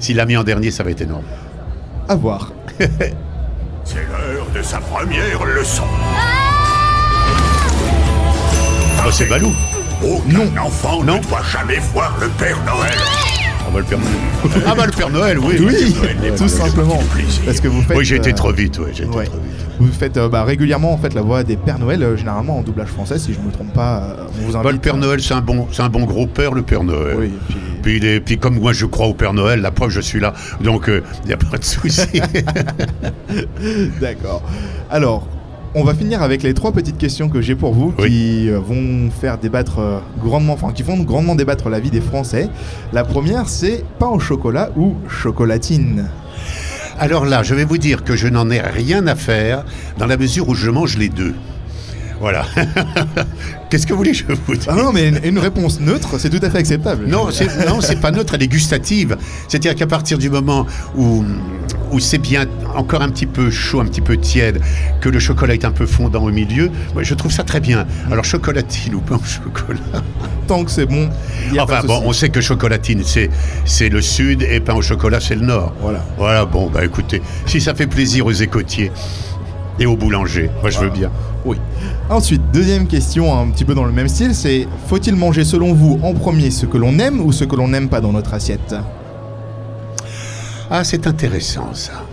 S'il 0.00 0.16
l'a 0.16 0.26
mis 0.26 0.36
en 0.36 0.44
dernier, 0.44 0.70
ça 0.70 0.82
va 0.84 0.90
être 0.90 1.00
énorme. 1.02 1.24
à 2.08 2.14
voir. 2.14 2.52
C'est 3.84 3.96
l'heure 4.06 4.46
de 4.54 4.62
sa 4.62 4.78
première 4.78 5.44
leçon. 5.44 5.84
Oh, 9.06 9.10
c'est 9.10 9.26
Balou. 9.28 9.52
Aucun 10.02 10.60
enfant 10.60 11.02
Non. 11.02 11.18
ne 11.18 11.22
doit 11.22 11.42
jamais 11.50 11.78
voir 11.92 12.16
le 12.20 12.28
Père 12.28 12.56
Noël. 12.64 12.92
Ah 13.66 13.70
bah 13.72 13.78
le 13.80 13.84
Père 13.84 13.98
Noël. 13.98 14.62
Ah 14.66 14.74
bah 14.74 14.86
le 14.86 14.92
Père 14.92 15.10
Noël, 15.18 15.38
oui. 15.38 15.56
Oui, 15.60 15.94
Noël 16.20 16.34
tout 16.36 16.44
le 16.44 16.48
simplement. 16.48 17.00
Parce 17.44 17.60
que 17.60 17.68
vous 17.68 17.82
faites. 17.82 17.96
Oui, 17.96 18.04
j'ai 18.04 18.16
été 18.16 18.30
euh, 18.30 18.34
trop 18.34 18.52
vite, 18.52 18.78
oui, 18.78 18.90
j'ai 18.94 19.04
été 19.04 19.16
ouais. 19.16 19.24
trop 19.26 19.36
vite. 19.36 19.66
Vous 19.80 19.92
faites 19.92 20.16
euh, 20.16 20.28
bah, 20.28 20.44
régulièrement 20.44 20.92
en 20.92 20.98
fait 20.98 21.14
la 21.14 21.22
voix 21.22 21.42
des 21.44 21.56
Pères 21.56 21.78
Noël, 21.78 22.02
euh, 22.02 22.16
généralement 22.16 22.58
en 22.58 22.62
doublage 22.62 22.88
français, 22.88 23.18
si 23.18 23.32
je 23.34 23.38
me 23.40 23.50
trompe 23.52 23.72
pas. 23.72 23.98
euh, 23.98 24.24
on 24.40 24.46
vous 24.46 24.56
invite. 24.56 24.62
Bah, 24.64 24.72
le 24.72 24.78
Père 24.78 24.96
Noël, 24.96 25.20
c'est 25.22 25.34
un 25.34 25.40
bon, 25.40 25.68
c'est 25.72 25.82
un 25.82 25.88
bon 25.88 26.04
gros 26.04 26.26
père, 26.26 26.52
le 26.52 26.62
Père 26.62 26.82
Noël. 26.84 27.16
Oui, 27.18 27.26
et 27.26 27.30
puis- 27.52 27.56
Puis, 27.82 27.96
il 27.98 28.04
est- 28.04 28.20
puis 28.20 28.38
comme 28.38 28.58
moi 28.58 28.72
je 28.72 28.86
crois 28.86 29.06
au 29.06 29.14
Père 29.14 29.32
Noël, 29.34 29.60
la 29.60 29.70
preuve 29.70 29.90
je 29.90 30.00
suis 30.00 30.20
là, 30.20 30.32
donc 30.60 30.86
il 30.88 31.02
n'y 31.26 31.32
a 31.32 31.36
pas 31.36 31.58
de 31.58 31.64
souci. 31.64 32.02
D'accord. 34.00 34.42
Alors, 34.90 35.26
On 35.74 35.84
va 35.84 35.94
finir 35.94 36.22
avec 36.22 36.42
les 36.42 36.54
trois 36.54 36.72
petites 36.72 36.96
questions 36.96 37.28
que 37.28 37.42
j'ai 37.42 37.54
pour 37.54 37.74
vous 37.74 37.92
Oui. 37.98 38.08
qui 38.08 38.50
euh, 38.50 38.58
vont 38.58 39.10
faire 39.10 39.36
débattre 39.38 39.78
euh, 39.80 39.98
grandement, 40.22 40.54
enfin 40.54 40.72
qui 40.72 40.82
font 40.82 40.96
grandement 40.98 41.34
débattre 41.34 41.68
la 41.68 41.78
vie 41.78 41.90
des 41.90 42.00
Français. 42.00 42.48
La 42.92 43.04
première, 43.04 43.48
c'est 43.48 43.84
pain 43.98 44.08
au 44.08 44.18
chocolat 44.18 44.70
ou 44.76 44.94
chocolatine? 45.08 46.08
Alors 46.98 47.26
là, 47.26 47.42
je 47.42 47.54
vais 47.54 47.64
vous 47.64 47.78
dire 47.78 48.02
que 48.02 48.16
je 48.16 48.28
n'en 48.28 48.50
ai 48.50 48.60
rien 48.60 49.06
à 49.06 49.14
faire 49.14 49.64
dans 49.98 50.06
la 50.06 50.16
mesure 50.16 50.48
où 50.48 50.54
je 50.54 50.70
mange 50.70 50.96
les 50.96 51.08
deux. 51.08 51.34
Voilà. 52.20 52.44
Qu'est-ce 53.70 53.86
que 53.86 53.92
vous 53.92 53.98
voulez 53.98 54.12
que 54.12 54.18
je 54.18 54.24
vous 54.46 54.54
dise 54.54 54.66
Ah 54.68 54.74
non, 54.74 54.92
mais 54.92 55.08
une, 55.08 55.20
une 55.22 55.38
réponse 55.38 55.80
neutre, 55.80 56.18
c'est 56.18 56.30
tout 56.30 56.44
à 56.44 56.50
fait 56.50 56.58
acceptable. 56.58 57.06
Non, 57.06 57.28
c'est 57.30 57.66
non, 57.66 57.80
c'est 57.80 58.00
pas 58.00 58.10
neutre, 58.10 58.34
elle 58.34 58.42
est 58.42 58.48
gustative. 58.48 59.16
C'est-à-dire 59.46 59.74
qu'à 59.74 59.86
partir 59.86 60.18
du 60.18 60.30
moment 60.30 60.66
où 60.96 61.24
où 61.90 62.00
c'est 62.00 62.18
bien 62.18 62.46
encore 62.76 63.02
un 63.02 63.08
petit 63.08 63.26
peu 63.26 63.50
chaud, 63.50 63.80
un 63.80 63.86
petit 63.86 64.00
peu 64.00 64.16
tiède, 64.16 64.60
que 65.00 65.08
le 65.08 65.18
chocolat 65.18 65.54
est 65.54 65.64
un 65.64 65.70
peu 65.70 65.86
fondant 65.86 66.22
au 66.22 66.30
milieu, 66.30 66.70
moi, 66.92 67.02
je 67.02 67.14
trouve 67.14 67.32
ça 67.32 67.44
très 67.44 67.60
bien. 67.60 67.86
Alors 68.10 68.24
chocolatine 68.24 68.94
ou 68.94 69.00
pain 69.00 69.16
au 69.16 69.24
chocolat. 69.24 69.78
Tant 70.46 70.64
que 70.64 70.70
c'est 70.70 70.86
bon, 70.86 71.08
il 71.48 71.54
y 71.56 71.58
a 71.58 71.64
Enfin 71.64 71.80
pas 71.80 71.86
bon, 71.86 72.02
on 72.04 72.12
sait 72.12 72.30
que 72.30 72.40
chocolatine 72.40 73.02
c'est 73.04 73.28
c'est 73.66 73.90
le 73.90 74.00
sud 74.00 74.42
et 74.42 74.60
pain 74.60 74.74
au 74.74 74.82
chocolat 74.82 75.20
c'est 75.20 75.34
le 75.34 75.44
nord. 75.44 75.74
Voilà. 75.80 76.04
Voilà. 76.16 76.44
Bon 76.46 76.70
bah 76.70 76.84
écoutez, 76.84 77.20
si 77.46 77.60
ça 77.60 77.74
fait 77.74 77.86
plaisir 77.86 78.24
aux 78.26 78.32
écotiers 78.32 78.90
et 79.78 79.86
aux 79.86 79.96
boulangers, 79.96 80.50
moi 80.62 80.70
je 80.70 80.78
veux 80.80 80.90
bien. 80.90 81.10
Oui. 81.48 81.56
Ensuite, 82.10 82.42
deuxième 82.52 82.86
question, 82.86 83.34
un 83.34 83.48
petit 83.48 83.64
peu 83.64 83.74
dans 83.74 83.84
le 83.84 83.92
même 83.92 84.08
style, 84.08 84.34
c'est 84.34 84.68
faut-il 84.86 85.16
manger 85.16 85.44
selon 85.44 85.72
vous 85.72 85.98
en 86.02 86.12
premier 86.12 86.50
ce 86.50 86.66
que 86.66 86.76
l'on 86.76 86.98
aime 86.98 87.20
ou 87.20 87.32
ce 87.32 87.44
que 87.44 87.56
l'on 87.56 87.68
n'aime 87.68 87.88
pas 87.88 88.02
dans 88.02 88.12
notre 88.12 88.34
assiette? 88.34 88.74
Ah, 90.70 90.84
c'est 90.84 91.06
intéressant 91.06 91.72
ça. 91.72 92.04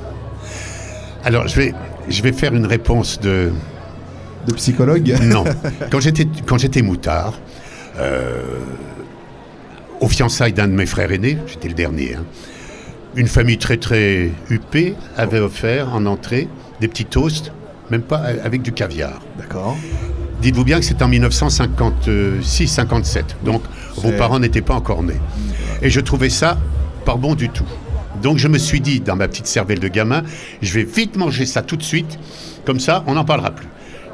Alors, 1.25 1.49
je 1.49 1.55
vais, 1.57 1.73
je 2.07 2.23
vais 2.23 2.31
faire 2.31 2.53
une 2.53 2.65
réponse 2.65 3.19
de. 3.19 3.51
De 4.47 4.53
psychologue? 4.53 5.17
Non. 5.23 5.43
Quand 5.91 5.99
j'étais, 5.99 6.27
quand 6.45 6.57
j'étais 6.59 6.81
moutard, 6.83 7.33
euh, 7.97 8.59
aux 9.99 10.07
fiançailles 10.07 10.53
d'un 10.53 10.67
de 10.67 10.73
mes 10.73 10.85
frères 10.85 11.11
aînés, 11.11 11.39
j'étais 11.47 11.67
le 11.67 11.73
dernier, 11.73 12.15
hein, 12.15 12.23
une 13.15 13.27
famille 13.27 13.57
très 13.57 13.77
très 13.77 14.29
huppée 14.49 14.93
avait 15.17 15.39
offert 15.39 15.93
en 15.95 16.05
entrée 16.05 16.47
des 16.79 16.87
petits 16.87 17.05
toasts, 17.05 17.51
même 17.91 18.01
pas 18.01 18.17
avec 18.43 18.61
du 18.61 18.71
caviar. 18.71 19.21
D'accord. 19.37 19.75
Dites-vous 20.41 20.63
bien 20.65 20.79
que 20.79 20.85
c'était 20.85 21.03
en 21.03 21.09
1956-57, 21.09 23.23
donc 23.43 23.61
vos 23.95 24.09
C'est- 24.09 24.17
parents 24.17 24.39
n'étaient 24.39 24.61
pas 24.61 24.73
encore 24.75 25.03
nés. 25.03 25.19
Et 25.81 25.89
je 25.89 25.99
trouvais 26.01 26.29
ça 26.29 26.57
pas 27.05 27.15
bon 27.15 27.35
du 27.35 27.49
tout. 27.49 27.65
Donc 28.21 28.37
je 28.37 28.47
me 28.47 28.57
suis 28.57 28.81
dit, 28.81 28.99
dans 29.01 29.15
ma 29.15 29.27
petite 29.27 29.47
cervelle 29.47 29.79
de 29.79 29.87
gamin, 29.87 30.23
je 30.61 30.73
vais 30.73 30.83
vite 30.83 31.15
manger 31.17 31.45
ça 31.45 31.61
tout 31.61 31.77
de 31.77 31.83
suite, 31.83 32.17
comme 32.65 32.79
ça 32.79 33.03
on 33.07 33.13
n'en 33.13 33.25
parlera 33.25 33.51
plus. 33.51 33.67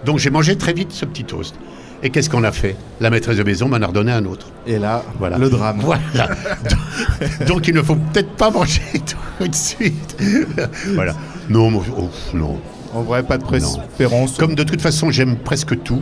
Donc 0.05 0.19
j'ai 0.19 0.29
mangé 0.29 0.57
très 0.57 0.73
vite 0.73 0.91
ce 0.91 1.05
petit 1.05 1.23
toast. 1.23 1.55
Et 2.03 2.10
qu'est-ce 2.10 2.31
qu'on 2.31 2.43
a 2.43 2.51
fait? 2.51 2.75
La 2.99 3.12
maîtresse 3.12 3.38
de 3.38 3.43
maison 3.43 3.67
m'en 3.67 3.75
a 3.77 3.86
redonné 3.86 4.12
un 4.12 4.25
autre. 4.25 4.47
Et 4.65 4.79
là, 4.79 5.03
Voilà. 5.19 5.38
le 5.38 5.51
drame. 5.51 5.81
Voilà. 5.81 6.29
Donc, 7.47 7.67
il 7.67 7.75
ne 7.75 7.84
faut 7.84 7.95
peut-être 7.95 8.31
pas 8.31 8.49
manger 8.49 8.81
tout 9.39 9.47
de 9.47 9.53
suite. 9.53 10.17
voilà. 10.95 11.13
Non, 11.47 11.71
oh, 11.95 12.10
non. 12.34 12.60
En 12.93 13.01
vrai, 13.01 13.23
pas 13.23 13.38
de 13.38 13.43
préférence. 13.43 14.38
Comme 14.38 14.56
de 14.56 14.63
toute 14.63 14.82
façon 14.82 15.12
j'aime 15.12 15.38
presque 15.38 15.82
tout, 15.84 16.01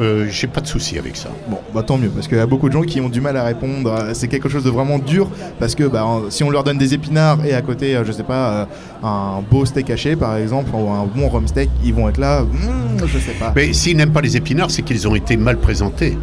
euh, 0.00 0.26
j'ai 0.30 0.46
pas 0.46 0.60
de 0.60 0.66
souci 0.66 0.98
avec 0.98 1.16
ça. 1.16 1.28
Bon, 1.48 1.58
bah 1.74 1.82
tant 1.82 1.98
mieux, 1.98 2.08
parce 2.08 2.26
qu'il 2.26 2.38
y 2.38 2.40
a 2.40 2.46
beaucoup 2.46 2.68
de 2.68 2.72
gens 2.72 2.82
qui 2.82 3.00
ont 3.00 3.10
du 3.10 3.20
mal 3.20 3.36
à 3.36 3.44
répondre. 3.44 3.94
C'est 4.14 4.28
quelque 4.28 4.48
chose 4.48 4.64
de 4.64 4.70
vraiment 4.70 4.98
dur, 4.98 5.30
parce 5.58 5.74
que 5.74 5.84
bah, 5.84 6.06
si 6.30 6.42
on 6.44 6.50
leur 6.50 6.64
donne 6.64 6.78
des 6.78 6.94
épinards 6.94 7.44
et 7.44 7.52
à 7.52 7.60
côté, 7.60 7.94
euh, 7.94 8.04
je 8.04 8.12
sais 8.12 8.22
pas, 8.22 8.52
euh, 8.52 8.64
un 9.02 9.42
beau 9.50 9.66
steak 9.66 9.90
haché 9.90 10.16
par 10.16 10.36
exemple, 10.36 10.70
ou 10.74 10.90
un 10.90 11.04
bon 11.04 11.28
rhum 11.28 11.46
steak, 11.46 11.68
ils 11.84 11.92
vont 11.92 12.08
être 12.08 12.18
là, 12.18 12.42
hmm, 12.42 13.06
je 13.06 13.18
sais 13.18 13.32
pas. 13.38 13.52
Mais 13.54 13.72
s'ils 13.72 13.96
n'aiment 13.96 14.12
pas 14.12 14.22
les 14.22 14.36
épinards, 14.36 14.70
c'est 14.70 14.82
qu'ils 14.82 15.06
ont 15.06 15.14
été 15.14 15.36
mal 15.36 15.58
présentés. 15.58 16.16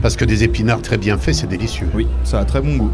Parce 0.00 0.16
que 0.16 0.24
des 0.24 0.44
épinards 0.44 0.82
très 0.82 0.98
bien 0.98 1.16
faits, 1.16 1.34
c'est 1.34 1.46
délicieux. 1.46 1.88
Oui, 1.94 2.06
ça 2.24 2.40
a 2.40 2.44
très 2.44 2.60
bon 2.60 2.76
goût. 2.76 2.90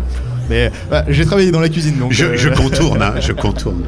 Mais 0.50 0.70
bah, 0.90 1.04
j'ai 1.08 1.24
travaillé 1.24 1.50
dans 1.52 1.60
la 1.60 1.68
cuisine, 1.68 1.96
donc 1.96 2.12
Je, 2.12 2.24
euh, 2.24 2.36
je 2.36 2.48
contourne, 2.50 3.00
hein, 3.00 3.14
je 3.20 3.32
contourne. 3.44 3.84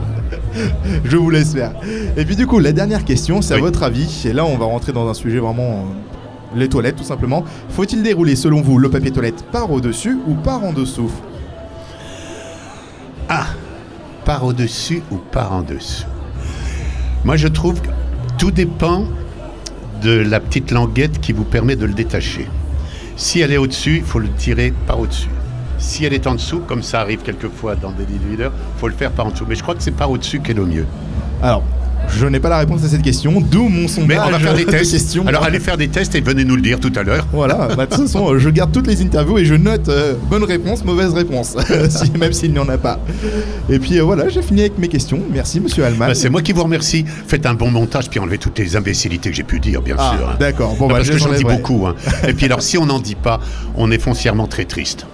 je 1.04 1.16
vous 1.16 1.28
laisse 1.28 1.52
faire. 1.52 1.72
Et 2.16 2.24
puis 2.24 2.36
du 2.36 2.46
coup, 2.46 2.60
la 2.60 2.72
dernière 2.72 3.04
question, 3.04 3.42
c'est 3.42 3.54
à 3.54 3.58
votre 3.58 3.82
avis, 3.82 4.22
et 4.26 4.32
là 4.32 4.44
on 4.46 4.56
va 4.56 4.64
rentrer 4.64 4.92
dans 4.92 5.08
un 5.08 5.14
sujet 5.14 5.38
vraiment... 5.38 5.62
euh, 5.70 6.56
les 6.56 6.68
toilettes 6.68 6.96
tout 6.96 7.04
simplement. 7.04 7.44
Faut-il 7.70 8.02
dérouler 8.02 8.36
selon 8.36 8.60
vous 8.60 8.78
le 8.78 8.90
papier 8.90 9.10
toilette 9.10 9.44
par 9.50 9.70
au-dessus 9.72 10.18
ou 10.26 10.34
par 10.34 10.62
en 10.62 10.72
dessous? 10.72 11.10
Ah, 13.28 13.46
par 14.24 14.44
au-dessus 14.44 15.02
ou 15.10 15.16
par 15.16 15.52
en 15.52 15.62
dessous? 15.62 16.04
Moi, 17.24 17.36
je 17.36 17.48
trouve 17.48 17.80
que 17.80 17.88
tout 18.38 18.50
dépend 18.50 19.06
de 20.02 20.10
la 20.10 20.40
petite 20.40 20.70
languette 20.70 21.20
qui 21.20 21.32
vous 21.32 21.44
permet 21.44 21.76
de 21.76 21.86
le 21.86 21.94
détacher. 21.94 22.48
Si 23.16 23.40
elle 23.40 23.52
est 23.52 23.56
au-dessus, 23.56 23.96
il 23.98 24.04
faut 24.04 24.18
le 24.18 24.28
tirer 24.28 24.72
par 24.86 25.00
au-dessus. 25.00 25.28
Si 25.82 26.04
elle 26.04 26.14
est 26.14 26.26
en 26.28 26.34
dessous, 26.36 26.60
comme 26.66 26.82
ça 26.82 27.00
arrive 27.00 27.18
quelquefois 27.22 27.74
dans 27.74 27.90
des 27.90 28.04
dilueurs, 28.04 28.52
il 28.76 28.80
faut 28.80 28.88
le 28.88 28.94
faire 28.94 29.10
par 29.10 29.26
en 29.26 29.30
dessous. 29.30 29.44
Mais 29.48 29.56
je 29.56 29.62
crois 29.62 29.74
que 29.74 29.82
c'est 29.82 29.90
par 29.90 30.10
au-dessus 30.10 30.40
qui 30.40 30.52
est 30.52 30.54
le 30.54 30.64
mieux. 30.64 30.86
Alors, 31.42 31.64
je 32.08 32.24
n'ai 32.26 32.38
pas 32.40 32.48
la 32.48 32.58
réponse 32.58 32.84
à 32.84 32.88
cette 32.88 33.02
question, 33.02 33.40
d'où 33.40 33.68
mon 33.68 33.88
sondage. 33.88 34.08
Mais 34.08 34.18
on 34.24 34.30
va 34.30 34.38
faire 34.38 34.54
des 34.54 34.64
de 34.64 34.70
tests. 34.70 34.92
questions. 34.92 35.26
Alors 35.26 35.42
allez 35.44 35.58
faire 35.60 35.76
des 35.76 35.88
tests 35.88 36.14
et 36.14 36.20
venez 36.20 36.44
nous 36.44 36.54
le 36.56 36.62
dire 36.62 36.78
tout 36.78 36.92
à 36.96 37.02
l'heure. 37.02 37.26
Voilà, 37.32 37.68
bah, 37.76 37.86
de 37.86 37.94
toute 37.94 38.02
façon, 38.02 38.32
euh, 38.32 38.38
je 38.38 38.48
garde 38.50 38.70
toutes 38.72 38.86
les 38.86 39.02
interviews 39.02 39.38
et 39.38 39.44
je 39.44 39.54
note 39.54 39.88
euh, 39.88 40.14
bonne 40.30 40.44
réponse, 40.44 40.84
mauvaise 40.84 41.12
réponse, 41.14 41.56
même 42.18 42.32
s'il 42.32 42.52
n'y 42.52 42.58
en 42.60 42.68
a 42.68 42.78
pas. 42.78 42.98
Et 43.68 43.78
puis 43.80 43.98
euh, 43.98 44.02
voilà, 44.04 44.28
j'ai 44.28 44.42
fini 44.42 44.60
avec 44.60 44.78
mes 44.78 44.88
questions. 44.88 45.20
Merci, 45.32 45.58
monsieur 45.60 45.84
Alman. 45.84 46.08
Bah, 46.08 46.14
c'est 46.14 46.30
moi 46.30 46.42
qui 46.42 46.52
vous 46.52 46.62
remercie. 46.64 47.04
Faites 47.26 47.46
un 47.46 47.54
bon 47.54 47.70
montage 47.72 48.08
puis 48.10 48.20
enlevez 48.20 48.38
toutes 48.38 48.58
les 48.58 48.76
imbécilités 48.76 49.30
que 49.30 49.36
j'ai 49.36 49.42
pu 49.44 49.58
dire, 49.60 49.80
bien 49.82 49.96
Ah, 49.98 50.14
sûr. 50.16 50.28
hein. 50.28 50.36
d'accord. 50.38 50.74
Bon, 50.76 50.86
Non, 50.86 50.94
bah, 50.94 50.94
parce 50.98 51.06
je 51.08 51.12
que 51.12 51.18
j'en 51.18 51.32
dis 51.32 51.44
beaucoup. 51.44 51.86
hein. 51.86 51.94
Et 52.28 52.34
puis 52.34 52.46
alors, 52.46 52.62
si 52.62 52.78
on 52.78 52.86
n'en 52.86 52.98
dit 53.00 53.16
pas, 53.16 53.40
on 53.76 53.90
est 53.90 53.98
foncièrement 54.00 54.46
très 54.48 54.64
triste. 54.64 55.06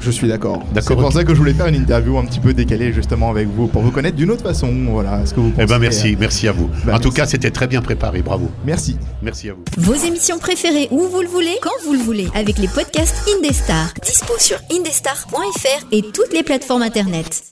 Je 0.00 0.10
suis 0.10 0.28
d'accord. 0.28 0.62
C'est 0.80 0.94
pour 0.94 1.12
ça 1.12 1.24
que 1.24 1.34
je 1.34 1.38
voulais 1.38 1.54
faire 1.54 1.66
une 1.66 1.74
interview 1.74 2.18
un 2.18 2.24
petit 2.24 2.40
peu 2.40 2.54
décalée 2.54 2.92
justement 2.92 3.30
avec 3.30 3.48
vous, 3.48 3.66
pour 3.66 3.82
vous 3.82 3.90
connaître 3.90 4.16
d'une 4.16 4.30
autre 4.30 4.42
façon. 4.42 4.72
Voilà, 4.90 5.24
ce 5.26 5.34
que 5.34 5.40
vous 5.40 5.50
pensez. 5.50 5.62
Eh 5.62 5.66
ben 5.66 5.78
merci, 5.78 6.16
merci 6.18 6.48
à 6.48 6.52
vous. 6.52 6.70
Bah, 6.84 6.96
en 6.96 7.00
tout 7.00 7.10
cas, 7.10 7.26
c'était 7.26 7.50
très 7.50 7.66
bien 7.66 7.82
préparé. 7.82 8.22
Bravo. 8.22 8.50
Merci. 8.64 8.96
Merci 9.22 9.50
à 9.50 9.54
vous. 9.54 9.64
Vos 9.76 9.94
émissions 9.94 10.38
préférées 10.38 10.88
où 10.90 11.02
vous 11.08 11.20
le 11.20 11.28
voulez, 11.28 11.56
quand 11.62 11.70
vous 11.84 11.92
le 11.94 12.00
voulez, 12.00 12.28
avec 12.34 12.58
les 12.58 12.68
podcasts 12.68 13.28
Indestar. 13.36 13.92
Dispo 14.04 14.34
sur 14.38 14.58
indestar.fr 14.70 15.86
et 15.92 16.02
toutes 16.02 16.32
les 16.32 16.42
plateformes 16.42 16.82
internet. 16.82 17.48